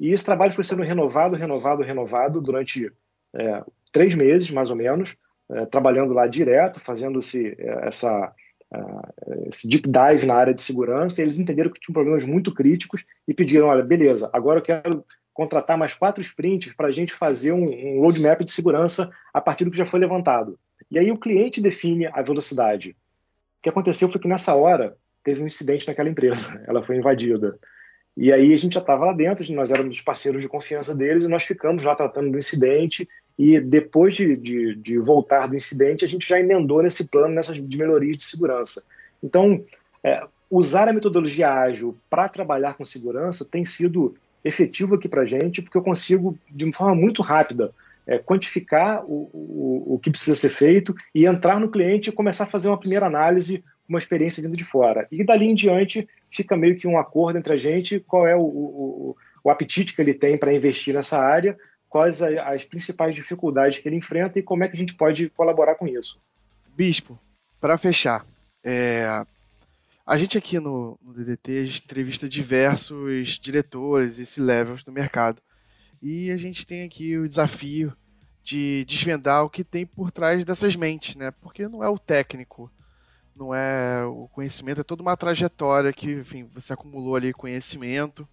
e 0.00 0.12
esse 0.12 0.24
trabalho 0.24 0.54
foi 0.54 0.64
sendo 0.64 0.82
renovado, 0.82 1.36
renovado, 1.36 1.82
renovado 1.82 2.40
durante 2.40 2.90
é, 3.34 3.62
três 3.92 4.14
meses, 4.14 4.50
mais 4.50 4.70
ou 4.70 4.76
menos, 4.76 5.14
é, 5.50 5.66
trabalhando 5.66 6.14
lá 6.14 6.26
direto, 6.26 6.80
fazendo 6.80 7.20
esse, 7.20 7.54
é, 7.58 7.86
essa, 7.86 8.32
é, 8.72 9.48
esse 9.48 9.68
deep 9.68 9.86
dive 9.90 10.26
na 10.26 10.34
área 10.34 10.54
de 10.54 10.62
segurança. 10.62 11.20
Eles 11.20 11.38
entenderam 11.38 11.70
que 11.70 11.78
tinham 11.78 11.92
problemas 11.92 12.24
muito 12.24 12.54
críticos 12.54 13.04
e 13.28 13.34
pediram: 13.34 13.66
olha, 13.66 13.84
beleza, 13.84 14.30
agora 14.32 14.60
eu 14.60 14.64
quero 14.64 15.04
contratar 15.34 15.76
mais 15.76 15.92
quatro 15.92 16.22
sprints 16.22 16.72
para 16.72 16.88
a 16.88 16.92
gente 16.92 17.12
fazer 17.12 17.52
um, 17.52 17.64
um 17.64 18.00
roadmap 18.00 18.40
de 18.42 18.50
segurança 18.50 19.10
a 19.34 19.40
partir 19.40 19.66
do 19.66 19.70
que 19.70 19.76
já 19.76 19.86
foi 19.86 20.00
levantado. 20.00 20.58
E 20.90 20.98
aí 20.98 21.12
o 21.12 21.18
cliente 21.18 21.60
define 21.60 22.06
a 22.06 22.22
velocidade. 22.22 22.96
O 23.58 23.62
que 23.62 23.68
aconteceu 23.68 24.08
foi 24.08 24.20
que 24.20 24.28
nessa 24.28 24.54
hora 24.54 24.96
teve 25.22 25.42
um 25.42 25.46
incidente 25.46 25.86
naquela 25.86 26.08
empresa, 26.08 26.64
ela 26.66 26.82
foi 26.82 26.96
invadida. 26.96 27.58
E 28.20 28.30
aí 28.30 28.52
a 28.52 28.56
gente 28.58 28.74
já 28.74 28.80
estava 28.80 29.06
lá 29.06 29.14
dentro, 29.14 29.50
nós 29.54 29.70
éramos 29.70 29.96
os 29.96 30.02
parceiros 30.02 30.42
de 30.42 30.48
confiança 30.48 30.94
deles 30.94 31.24
e 31.24 31.28
nós 31.28 31.42
ficamos 31.42 31.82
lá 31.82 31.94
tratando 31.94 32.30
do 32.30 32.36
incidente. 32.36 33.08
E 33.38 33.58
depois 33.58 34.14
de, 34.14 34.36
de, 34.36 34.74
de 34.74 34.98
voltar 34.98 35.46
do 35.46 35.56
incidente, 35.56 36.04
a 36.04 36.08
gente 36.08 36.28
já 36.28 36.38
emendou 36.38 36.82
nesse 36.82 37.08
plano 37.08 37.34
nessas 37.34 37.56
de 37.56 37.78
melhorias 37.78 38.18
de 38.18 38.24
segurança. 38.24 38.84
Então, 39.24 39.64
é, 40.04 40.22
usar 40.50 40.86
a 40.86 40.92
metodologia 40.92 41.50
ágil 41.50 41.96
para 42.10 42.28
trabalhar 42.28 42.74
com 42.74 42.84
segurança 42.84 43.48
tem 43.50 43.64
sido 43.64 44.14
efetivo 44.44 44.96
aqui 44.96 45.08
para 45.08 45.22
a 45.22 45.26
gente, 45.26 45.62
porque 45.62 45.78
eu 45.78 45.82
consigo, 45.82 46.38
de 46.50 46.66
uma 46.66 46.74
forma 46.74 46.94
muito 46.94 47.22
rápida, 47.22 47.72
é, 48.06 48.18
quantificar 48.18 49.02
o, 49.02 49.30
o, 49.32 49.94
o 49.94 49.98
que 49.98 50.10
precisa 50.10 50.36
ser 50.36 50.50
feito 50.50 50.94
e 51.14 51.24
entrar 51.24 51.58
no 51.58 51.70
cliente 51.70 52.10
e 52.10 52.12
começar 52.12 52.44
a 52.44 52.48
fazer 52.48 52.68
uma 52.68 52.78
primeira 52.78 53.06
análise 53.06 53.64
uma 53.88 53.98
experiência 53.98 54.42
vindo 54.42 54.56
de 54.56 54.64
fora. 54.64 55.08
E 55.10 55.24
dali 55.24 55.46
em 55.46 55.54
diante 55.54 56.08
fica 56.30 56.56
meio 56.56 56.76
que 56.76 56.86
um 56.86 56.98
acordo 56.98 57.38
entre 57.38 57.52
a 57.52 57.56
gente, 57.56 58.00
qual 58.00 58.26
é 58.26 58.36
o, 58.36 58.40
o, 58.40 59.16
o 59.42 59.50
apetite 59.50 59.94
que 59.94 60.02
ele 60.02 60.14
tem 60.14 60.38
para 60.38 60.54
investir 60.54 60.94
nessa 60.94 61.18
área, 61.18 61.56
quais 61.88 62.22
as 62.22 62.64
principais 62.64 63.14
dificuldades 63.14 63.78
que 63.78 63.88
ele 63.88 63.96
enfrenta 63.96 64.38
e 64.38 64.42
como 64.42 64.64
é 64.64 64.68
que 64.68 64.76
a 64.76 64.78
gente 64.78 64.94
pode 64.94 65.28
colaborar 65.30 65.74
com 65.74 65.86
isso. 65.86 66.20
Bispo, 66.76 67.18
para 67.60 67.76
fechar, 67.76 68.24
é, 68.62 69.24
a 70.06 70.16
gente 70.16 70.36
aqui 70.36 70.58
no, 70.58 70.98
no, 71.02 71.12
DDT 71.12 71.66
entrevista 71.84 72.28
diversos 72.28 73.38
diretores 73.38 74.18
e 74.18 74.26
C-levels 74.26 74.82
do 74.82 74.92
mercado. 74.92 75.40
E 76.02 76.30
a 76.30 76.36
gente 76.36 76.66
tem 76.66 76.84
aqui 76.84 77.18
o 77.18 77.28
desafio 77.28 77.92
de 78.42 78.84
desvendar 78.86 79.44
o 79.44 79.50
que 79.50 79.62
tem 79.62 79.84
por 79.84 80.10
trás 80.10 80.44
dessas 80.44 80.74
mentes, 80.74 81.14
né? 81.14 81.30
Porque 81.40 81.68
não 81.68 81.84
é 81.84 81.88
o 81.88 81.98
técnico 81.98 82.70
não 83.36 83.54
é 83.54 84.04
o 84.04 84.28
conhecimento, 84.28 84.80
é 84.80 84.84
toda 84.84 85.02
uma 85.02 85.16
trajetória 85.16 85.92
que, 85.92 86.12
enfim, 86.12 86.48
você 86.52 86.72
acumulou 86.72 87.16
ali 87.16 87.32
conhecimento. 87.32 88.28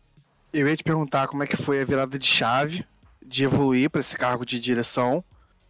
Eu 0.54 0.68
ia 0.68 0.76
te 0.76 0.84
perguntar 0.84 1.28
como 1.28 1.44
é 1.44 1.48
que 1.48 1.58
foi 1.58 1.82
a 1.82 1.86
virada 1.86 2.18
de 2.18 2.26
chave 2.26 2.86
de 3.26 3.44
evoluir 3.44 3.90
para 3.90 4.02
esse 4.02 4.18
cargo 4.18 4.46
de 4.46 4.60
direção 4.60 5.24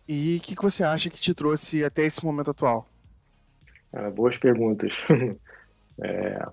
e 0.07 0.37
o 0.37 0.39
que, 0.39 0.55
que 0.55 0.63
você 0.63 0.83
acha 0.83 1.09
que 1.09 1.19
te 1.19 1.33
trouxe 1.33 1.83
até 1.83 2.05
esse 2.05 2.23
momento 2.23 2.51
atual? 2.51 2.87
Ah, 3.91 4.09
boas 4.09 4.37
perguntas. 4.37 4.95
é, 6.01 6.45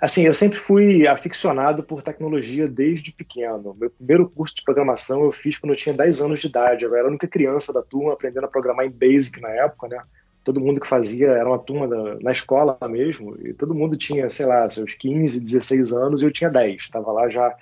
assim, 0.00 0.24
eu 0.26 0.34
sempre 0.34 0.58
fui 0.58 1.06
aficionado 1.08 1.82
por 1.82 2.02
tecnologia 2.02 2.68
desde 2.68 3.12
pequeno. 3.12 3.74
Meu 3.78 3.90
primeiro 3.90 4.28
curso 4.30 4.54
de 4.54 4.62
programação 4.62 5.24
eu 5.24 5.32
fiz 5.32 5.58
quando 5.58 5.72
eu 5.72 5.78
tinha 5.78 5.96
10 5.96 6.20
anos 6.20 6.40
de 6.40 6.46
idade. 6.46 6.84
Eu 6.84 6.94
era 6.94 7.06
a 7.06 7.10
única 7.10 7.26
criança 7.26 7.72
da 7.72 7.82
turma 7.82 8.12
aprendendo 8.12 8.44
a 8.44 8.48
programar 8.48 8.86
em 8.86 8.90
Basic 8.90 9.40
na 9.40 9.50
época, 9.50 9.88
né? 9.88 10.00
Todo 10.48 10.62
mundo 10.62 10.80
que 10.80 10.88
fazia 10.88 11.28
era 11.28 11.46
uma 11.46 11.58
turma 11.58 11.86
da, 11.86 12.18
na 12.22 12.32
escola 12.32 12.78
mesmo, 12.88 13.36
e 13.46 13.52
todo 13.52 13.74
mundo 13.74 13.98
tinha, 13.98 14.30
sei 14.30 14.46
lá, 14.46 14.66
seus 14.70 14.94
15, 14.94 15.42
16 15.42 15.92
anos, 15.92 16.22
e 16.22 16.24
eu 16.24 16.30
tinha 16.30 16.48
10. 16.48 16.84
Estava 16.84 17.12
lá 17.12 17.28
já 17.28 17.54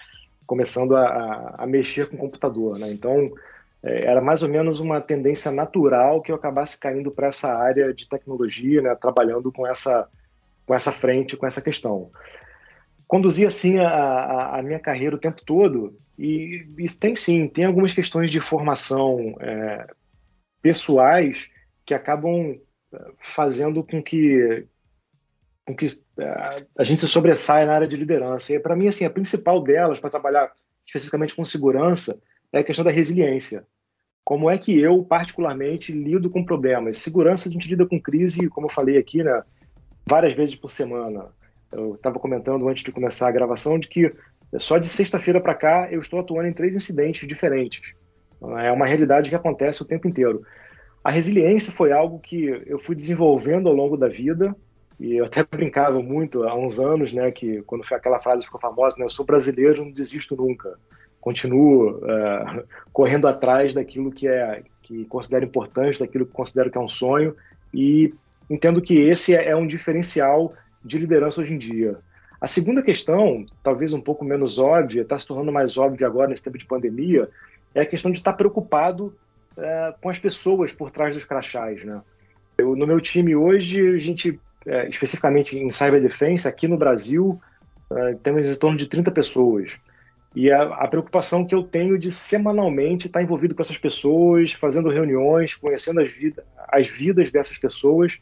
começando 0.46 0.94
a, 0.94 1.04
a, 1.04 1.54
a, 1.64 1.66
mexer 1.66 2.08
com 2.08 2.14
o 2.14 2.20
computador, 2.20 2.78
né? 2.78 2.88
Então, 2.92 3.32
é, 3.82 4.04
era 4.04 4.20
mais 4.20 4.44
ou 4.44 4.48
menos 4.48 4.78
uma 4.78 5.00
tendência 5.00 5.50
natural 5.50 6.22
que 6.22 6.30
eu 6.30 6.36
acabasse 6.36 6.78
caindo 6.78 7.10
para 7.10 7.26
essa 7.26 7.58
área 7.58 7.92
de 7.92 8.08
tecnologia, 8.08 8.80
né? 8.80 8.94
Trabalhando 8.94 9.50
com 9.50 9.66
essa, 9.66 10.06
com 10.64 10.72
essa 10.72 10.92
frente, 10.92 11.36
com 11.36 11.44
essa 11.44 11.60
questão. 11.60 12.08
Conduzi, 13.08 13.44
assim, 13.44 13.80
a, 13.80 14.58
a 14.58 14.62
minha 14.62 14.78
carreira 14.78 15.16
o 15.16 15.20
tempo 15.20 15.42
todo, 15.44 15.98
e, 16.16 16.64
e, 16.78 16.86
tem 17.00 17.16
sim, 17.16 17.48
tem 17.48 17.64
algumas 17.64 17.92
questões 17.92 18.30
de 18.30 18.38
formação 18.38 19.34
é, 19.40 19.88
pessoais 20.62 21.50
que 21.84 21.92
acabam 21.92 22.56
fazendo 23.18 23.82
com 23.82 24.02
que, 24.02 24.66
com 25.66 25.74
que 25.74 25.86
é, 26.18 26.64
a 26.78 26.84
gente 26.84 27.00
se 27.00 27.08
sobressaia 27.08 27.66
na 27.66 27.74
área 27.74 27.88
de 27.88 27.96
liderança. 27.96 28.52
E 28.52 28.60
para 28.60 28.76
mim, 28.76 28.88
assim, 28.88 29.04
a 29.04 29.10
principal 29.10 29.62
delas, 29.62 29.98
para 29.98 30.10
trabalhar 30.10 30.52
especificamente 30.86 31.34
com 31.34 31.44
segurança, 31.44 32.20
é 32.52 32.60
a 32.60 32.64
questão 32.64 32.84
da 32.84 32.90
resiliência. 32.90 33.66
Como 34.24 34.50
é 34.50 34.58
que 34.58 34.78
eu, 34.78 35.04
particularmente, 35.04 35.92
lido 35.92 36.30
com 36.30 36.44
problemas? 36.44 36.98
Segurança, 36.98 37.48
a 37.48 37.52
gente 37.52 37.68
lida 37.68 37.86
com 37.86 38.00
crise, 38.00 38.48
como 38.48 38.66
eu 38.66 38.72
falei 38.72 38.98
aqui, 38.98 39.22
né, 39.22 39.42
várias 40.04 40.32
vezes 40.32 40.54
por 40.54 40.70
semana. 40.70 41.26
Eu 41.70 41.94
estava 41.94 42.18
comentando 42.18 42.68
antes 42.68 42.82
de 42.82 42.92
começar 42.92 43.28
a 43.28 43.32
gravação 43.32 43.78
de 43.78 43.88
que 43.88 44.12
só 44.58 44.78
de 44.78 44.88
sexta-feira 44.88 45.40
para 45.40 45.54
cá 45.54 45.88
eu 45.90 46.00
estou 46.00 46.20
atuando 46.20 46.48
em 46.48 46.52
três 46.52 46.74
incidentes 46.74 47.26
diferentes. 47.26 47.94
É 48.58 48.70
uma 48.70 48.86
realidade 48.86 49.30
que 49.30 49.36
acontece 49.36 49.82
o 49.82 49.86
tempo 49.86 50.08
inteiro. 50.08 50.42
A 51.06 51.10
resiliência 51.12 51.72
foi 51.72 51.92
algo 51.92 52.18
que 52.18 52.46
eu 52.66 52.80
fui 52.80 52.96
desenvolvendo 52.96 53.68
ao 53.68 53.74
longo 53.76 53.96
da 53.96 54.08
vida, 54.08 54.56
e 54.98 55.14
eu 55.14 55.26
até 55.26 55.44
brincava 55.44 56.02
muito 56.02 56.42
há 56.42 56.52
uns 56.52 56.80
anos, 56.80 57.12
né, 57.12 57.30
que 57.30 57.62
quando 57.62 57.84
aquela 57.92 58.18
frase 58.18 58.44
ficou 58.44 58.60
famosa, 58.60 58.96
né, 58.98 59.04
eu 59.04 59.08
sou 59.08 59.24
brasileiro, 59.24 59.84
não 59.84 59.92
desisto 59.92 60.34
nunca. 60.34 60.76
Continuo 61.20 61.98
uh, 61.98 62.64
correndo 62.92 63.28
atrás 63.28 63.72
daquilo 63.72 64.10
que 64.10 64.26
é 64.26 64.64
que 64.82 65.04
considero 65.04 65.44
importante, 65.44 66.00
daquilo 66.00 66.26
que 66.26 66.32
considero 66.32 66.72
que 66.72 66.76
é 66.76 66.80
um 66.80 66.88
sonho, 66.88 67.36
e 67.72 68.12
entendo 68.50 68.82
que 68.82 69.00
esse 69.00 69.32
é, 69.32 69.50
é 69.50 69.54
um 69.54 69.68
diferencial 69.68 70.54
de 70.84 70.98
liderança 70.98 71.40
hoje 71.40 71.54
em 71.54 71.58
dia. 71.58 72.00
A 72.40 72.48
segunda 72.48 72.82
questão, 72.82 73.46
talvez 73.62 73.92
um 73.92 74.00
pouco 74.00 74.24
menos 74.24 74.58
óbvia, 74.58 75.02
está 75.02 75.16
se 75.16 75.28
tornando 75.28 75.52
mais 75.52 75.78
óbvia 75.78 76.08
agora 76.08 76.30
nesse 76.30 76.42
tempo 76.42 76.58
de 76.58 76.66
pandemia, 76.66 77.30
é 77.72 77.82
a 77.82 77.86
questão 77.86 78.10
de 78.10 78.18
estar 78.18 78.32
preocupado 78.32 79.14
é, 79.58 79.94
com 80.00 80.08
as 80.08 80.18
pessoas 80.18 80.72
por 80.72 80.90
trás 80.90 81.14
dos 81.14 81.24
crachás, 81.24 81.84
né? 81.84 82.00
Eu, 82.58 82.74
no 82.74 82.86
meu 82.86 83.00
time 83.00 83.36
hoje, 83.36 83.86
a 83.86 83.98
gente, 83.98 84.40
é, 84.66 84.88
especificamente 84.88 85.58
em 85.58 85.70
Cyber 85.70 86.00
Defense, 86.00 86.48
aqui 86.48 86.66
no 86.66 86.78
Brasil, 86.78 87.40
é, 87.90 88.14
temos 88.22 88.48
em 88.48 88.58
torno 88.58 88.76
de 88.76 88.86
30 88.86 89.10
pessoas. 89.10 89.78
E 90.34 90.50
a, 90.50 90.62
a, 90.62 90.88
preocupação 90.88 91.46
que 91.46 91.54
eu 91.54 91.62
tenho 91.62 91.98
de 91.98 92.10
semanalmente 92.10 93.06
estar 93.06 93.22
envolvido 93.22 93.54
com 93.54 93.62
essas 93.62 93.78
pessoas, 93.78 94.52
fazendo 94.52 94.90
reuniões, 94.90 95.54
conhecendo 95.54 96.00
as, 96.00 96.10
as 96.68 96.86
vidas 96.88 97.30
dessas 97.30 97.58
pessoas, 97.58 98.18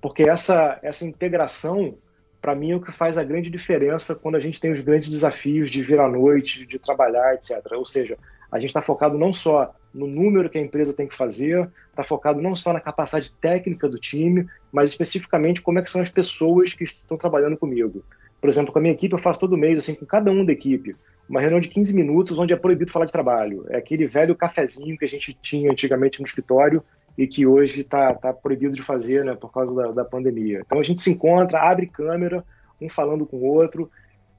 porque 0.00 0.28
essa, 0.28 0.78
essa 0.82 1.04
integração, 1.04 1.96
para 2.40 2.54
mim, 2.54 2.72
é 2.72 2.76
o 2.76 2.80
que 2.80 2.92
faz 2.92 3.18
a 3.18 3.24
grande 3.24 3.50
diferença 3.50 4.14
quando 4.14 4.36
a 4.36 4.40
gente 4.40 4.60
tem 4.60 4.72
os 4.72 4.80
grandes 4.80 5.10
desafios 5.10 5.70
de 5.70 5.82
vir 5.82 5.98
à 5.98 6.08
noite, 6.08 6.64
de 6.64 6.78
trabalhar, 6.78 7.34
etc. 7.34 7.60
Ou 7.72 7.84
seja, 7.84 8.16
a 8.50 8.58
gente 8.58 8.70
está 8.70 8.80
focado 8.80 9.18
não 9.18 9.32
só 9.32 9.74
no 9.92 10.06
número 10.06 10.48
que 10.50 10.58
a 10.58 10.60
empresa 10.60 10.94
tem 10.94 11.06
que 11.06 11.14
fazer, 11.14 11.68
está 11.90 12.02
focado 12.02 12.40
não 12.40 12.54
só 12.54 12.72
na 12.72 12.80
capacidade 12.80 13.36
técnica 13.36 13.88
do 13.88 13.98
time, 13.98 14.46
mas 14.72 14.90
especificamente 14.90 15.62
como 15.62 15.78
é 15.78 15.82
que 15.82 15.90
são 15.90 16.00
as 16.00 16.10
pessoas 16.10 16.72
que 16.74 16.84
estão 16.84 17.16
trabalhando 17.16 17.56
comigo. 17.56 18.04
Por 18.40 18.48
exemplo, 18.48 18.72
com 18.72 18.78
a 18.78 18.82
minha 18.82 18.94
equipe, 18.94 19.12
eu 19.12 19.18
faço 19.18 19.40
todo 19.40 19.56
mês, 19.56 19.78
assim, 19.78 19.94
com 19.94 20.06
cada 20.06 20.30
um 20.30 20.44
da 20.44 20.52
equipe, 20.52 20.94
uma 21.28 21.40
reunião 21.40 21.60
de 21.60 21.68
15 21.68 21.94
minutos 21.94 22.38
onde 22.38 22.54
é 22.54 22.56
proibido 22.56 22.90
falar 22.90 23.04
de 23.04 23.12
trabalho. 23.12 23.66
É 23.68 23.76
aquele 23.76 24.06
velho 24.06 24.36
cafezinho 24.36 24.96
que 24.96 25.04
a 25.04 25.08
gente 25.08 25.36
tinha 25.42 25.70
antigamente 25.70 26.20
no 26.20 26.26
escritório 26.26 26.82
e 27.16 27.26
que 27.26 27.46
hoje 27.46 27.80
está 27.80 28.14
tá 28.14 28.32
proibido 28.32 28.76
de 28.76 28.82
fazer 28.82 29.24
né, 29.24 29.34
por 29.34 29.52
causa 29.52 29.74
da, 29.74 29.90
da 29.90 30.04
pandemia. 30.04 30.62
Então 30.64 30.78
a 30.78 30.82
gente 30.82 31.00
se 31.00 31.10
encontra, 31.10 31.60
abre 31.60 31.86
câmera, 31.86 32.44
um 32.80 32.88
falando 32.88 33.26
com 33.26 33.38
o 33.38 33.44
outro, 33.44 33.90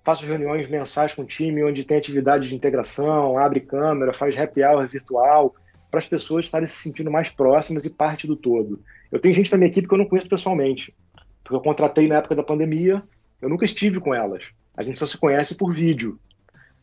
faço 0.10 0.26
reuniões 0.26 0.68
mensais 0.68 1.14
com 1.14 1.22
o 1.22 1.26
time, 1.26 1.64
onde 1.64 1.86
tem 1.86 1.98
atividade 1.98 2.50
de 2.50 2.56
integração, 2.56 3.38
abre 3.38 3.60
câmera, 3.60 4.12
faz 4.12 4.36
happy 4.36 4.64
hour 4.64 4.88
virtual, 4.88 5.54
para 5.92 6.00
as 6.00 6.08
pessoas 6.08 6.46
estarem 6.46 6.66
se 6.66 6.82
sentindo 6.82 7.12
mais 7.12 7.30
próximas 7.30 7.86
e 7.86 7.94
parte 7.94 8.26
do 8.26 8.36
todo. 8.36 8.82
Eu 9.12 9.20
tenho 9.20 9.36
gente 9.36 9.52
da 9.52 9.58
minha 9.58 9.70
equipe 9.70 9.88
que 9.88 9.94
eu 9.94 10.00
não 10.00 10.08
conheço 10.08 10.28
pessoalmente, 10.28 10.96
porque 11.44 11.56
eu 11.56 11.62
contratei 11.62 12.08
na 12.08 12.18
época 12.18 12.36
da 12.36 12.42
pandemia, 12.42 13.04
eu 13.40 13.50
nunca 13.50 13.66
estive 13.66 14.00
com 14.00 14.16
elas. 14.16 14.50
A 14.76 14.82
gente 14.82 14.98
só 14.98 15.06
se 15.06 15.16
conhece 15.16 15.56
por 15.56 15.72
vídeo. 15.72 16.20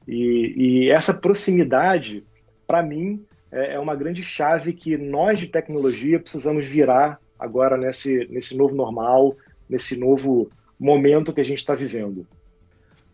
E, 0.06 0.54
e 0.56 0.90
essa 0.90 1.12
proximidade, 1.12 2.24
para 2.64 2.80
mim, 2.80 3.24
é, 3.50 3.74
é 3.74 3.80
uma 3.80 3.96
grande 3.96 4.22
chave 4.22 4.72
que 4.72 4.96
nós 4.96 5.40
de 5.40 5.48
tecnologia 5.48 6.20
precisamos 6.20 6.64
virar 6.64 7.18
agora 7.36 7.76
nesse, 7.76 8.24
nesse 8.30 8.56
novo 8.56 8.76
normal, 8.76 9.36
nesse 9.68 9.98
novo 9.98 10.48
momento 10.78 11.32
que 11.32 11.40
a 11.40 11.44
gente 11.44 11.58
está 11.58 11.74
vivendo. 11.74 12.24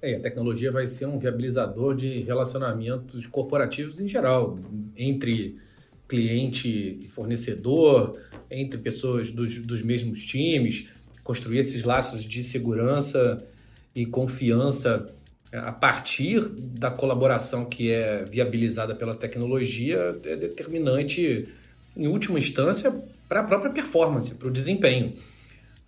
É, 0.03 0.17
a 0.17 0.21
tecnologia 0.21 0.73
vai 0.73 0.89
ser 0.89 1.07
um 1.07 1.17
viabilizador 1.17 1.95
de 1.95 2.23
relacionamentos 2.23 3.25
corporativos 3.29 4.01
em 4.01 4.09
geral, 4.09 4.59
entre 4.97 5.57
cliente 6.09 6.99
e 7.01 7.09
fornecedor, 7.09 8.19
entre 8.51 8.81
pessoas 8.81 9.31
dos, 9.31 9.59
dos 9.59 9.81
mesmos 9.81 10.25
times, 10.25 10.89
construir 11.23 11.59
esses 11.59 11.85
laços 11.85 12.25
de 12.25 12.43
segurança 12.43 13.43
e 13.95 14.05
confiança 14.05 15.09
é, 15.53 15.59
a 15.59 15.71
partir 15.71 16.41
da 16.49 16.91
colaboração 16.91 17.65
que 17.65 17.91
é 17.91 18.25
viabilizada 18.25 18.97
pela 18.97 19.15
tecnologia 19.15 20.19
é 20.25 20.35
determinante, 20.35 21.49
em 21.97 22.09
última 22.09 22.41
instância, 22.41 22.93
para 23.29 23.41
a 23.41 23.45
própria 23.45 23.71
performance, 23.71 24.35
para 24.35 24.49
o 24.49 24.51
desempenho. 24.51 25.13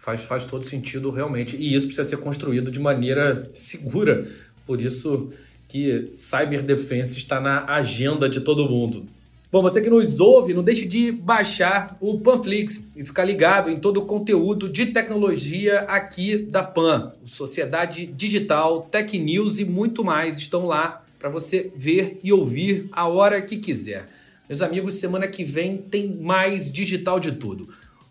Faz, 0.05 0.21
faz 0.21 0.45
todo 0.45 0.69
sentido 0.69 1.09
realmente. 1.09 1.57
E 1.57 1.75
isso 1.75 1.87
precisa 1.87 2.07
ser 2.07 2.19
construído 2.19 2.71
de 2.71 2.79
maneira 2.79 3.49
segura. 3.55 4.31
Por 4.67 4.79
isso 4.79 5.33
que 5.67 6.11
Cyber 6.13 6.63
Defense 6.63 7.17
está 7.17 7.41
na 7.41 7.65
agenda 7.65 8.29
de 8.29 8.43
todo 8.43 8.69
mundo. 8.69 9.07
Bom, 9.51 9.63
você 9.63 9.81
que 9.81 9.89
nos 9.89 10.21
ouve, 10.21 10.53
não 10.53 10.63
deixe 10.63 10.85
de 10.85 11.11
baixar 11.11 11.97
o 12.03 12.21
Panflix 12.21 12.87
e 12.95 13.03
ficar 13.03 13.25
ligado 13.25 13.71
em 13.71 13.81
todo 13.81 13.97
o 13.97 14.05
conteúdo 14.05 14.69
de 14.69 14.87
tecnologia 14.87 15.81
aqui 15.89 16.37
da 16.37 16.63
Pan. 16.63 17.15
Sociedade 17.25 18.05
Digital, 18.05 18.83
Tech 18.91 19.19
News 19.19 19.59
e 19.59 19.65
muito 19.65 20.05
mais 20.05 20.37
estão 20.37 20.67
lá 20.67 21.03
para 21.19 21.31
você 21.31 21.73
ver 21.75 22.21
e 22.23 22.31
ouvir 22.31 22.91
a 22.93 23.09
hora 23.09 23.41
que 23.41 23.57
quiser. 23.57 24.07
Meus 24.47 24.61
amigos, 24.61 24.97
semana 24.97 25.27
que 25.27 25.45
vem 25.45 25.79
tem 25.79 26.15
mais 26.15 26.71
digital 26.71 27.19
de 27.19 27.33
tudo. 27.33 27.71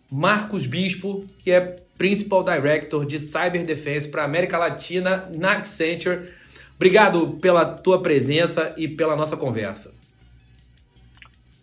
Marcos 0.09 0.65
Bispo, 0.65 1.25
que 1.39 1.51
é 1.51 1.82
Principal 1.97 2.43
Director 2.43 3.05
de 3.05 3.19
Cyber 3.19 3.65
Defense 3.65 4.07
para 4.07 4.23
América 4.23 4.57
Latina 4.57 5.29
na 5.33 5.53
Accenture. 5.53 6.29
Obrigado 6.75 7.37
pela 7.41 7.65
tua 7.65 8.01
presença 8.01 8.73
e 8.77 8.87
pela 8.87 9.15
nossa 9.15 9.37
conversa. 9.37 9.93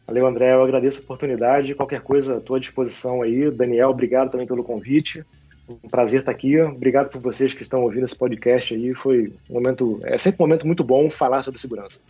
Valeu, 0.07 0.27
André. 0.27 0.55
Eu 0.55 0.63
agradeço 0.63 1.01
a 1.01 1.05
oportunidade. 1.05 1.75
Qualquer 1.75 2.01
coisa, 2.01 2.39
à 2.39 2.41
tua 2.41 2.59
disposição 2.59 3.23
aí. 3.23 3.51
Daniel, 3.51 3.91
obrigado 3.91 4.31
também 4.31 4.47
pelo 4.47 4.65
convite. 4.65 5.25
Um 5.69 5.89
prazer 5.89 6.21
estar 6.21 6.33
aqui. 6.33 6.61
Obrigado 6.61 7.11
por 7.11 7.21
vocês 7.21 7.55
que 7.55 7.63
estão 7.63 7.83
ouvindo 7.83 8.05
esse 8.05 8.17
podcast 8.17 8.75
aí. 8.75 8.93
Foi 8.93 9.33
um 9.49 9.55
momento, 9.55 10.01
é 10.03 10.19
sempre 10.19 10.43
um 10.43 10.47
momento 10.47 10.67
muito 10.67 10.83
bom 10.83 11.11
falar 11.11 11.45
sobre 11.45 11.61
segurança. 11.61 12.01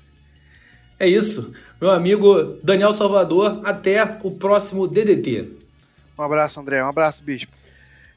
É 0.98 1.06
isso. 1.06 1.52
Meu 1.80 1.90
amigo 1.90 2.58
Daniel 2.62 2.94
Salvador, 2.94 3.60
até 3.64 4.02
o 4.22 4.30
próximo 4.30 4.88
DDT. 4.88 5.48
Um 6.18 6.22
abraço, 6.22 6.60
André. 6.60 6.82
Um 6.82 6.88
abraço, 6.88 7.22
Bispo. 7.22 7.59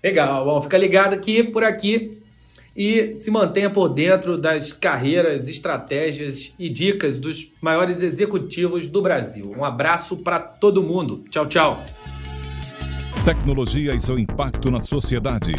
Legal. 0.04 0.44
Bom, 0.44 0.62
fica 0.62 0.78
ligado 0.78 1.14
aqui, 1.14 1.44
por 1.44 1.64
aqui 1.64 2.22
e 2.76 3.14
se 3.14 3.30
mantenha 3.30 3.70
por 3.70 3.88
dentro 3.90 4.38
das 4.38 4.74
carreiras, 4.74 5.48
estratégias 5.48 6.54
e 6.58 6.68
dicas 6.70 7.20
dos 7.20 7.54
maiores 7.62 8.02
executivos 8.02 8.88
do 8.88 9.02
Brasil. 9.02 9.54
Um 9.56 9.64
abraço 9.64 10.18
para 10.18 10.40
todo 10.40 10.82
mundo. 10.82 11.24
Tchau, 11.30 11.46
tchau. 11.46 11.84
Tecnologia 13.24 13.94
e 13.94 14.02
seu 14.02 14.18
impacto 14.18 14.70
na 14.70 14.82
sociedade. 14.82 15.54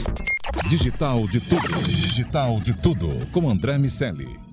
Digital 0.68 1.26
de 1.26 1.40
tudo. 1.40 1.82
Digital 1.86 2.60
de 2.60 2.82
tudo. 2.82 3.08
Com 3.32 3.48
André 3.48 3.78
Miscelli. 3.78 4.43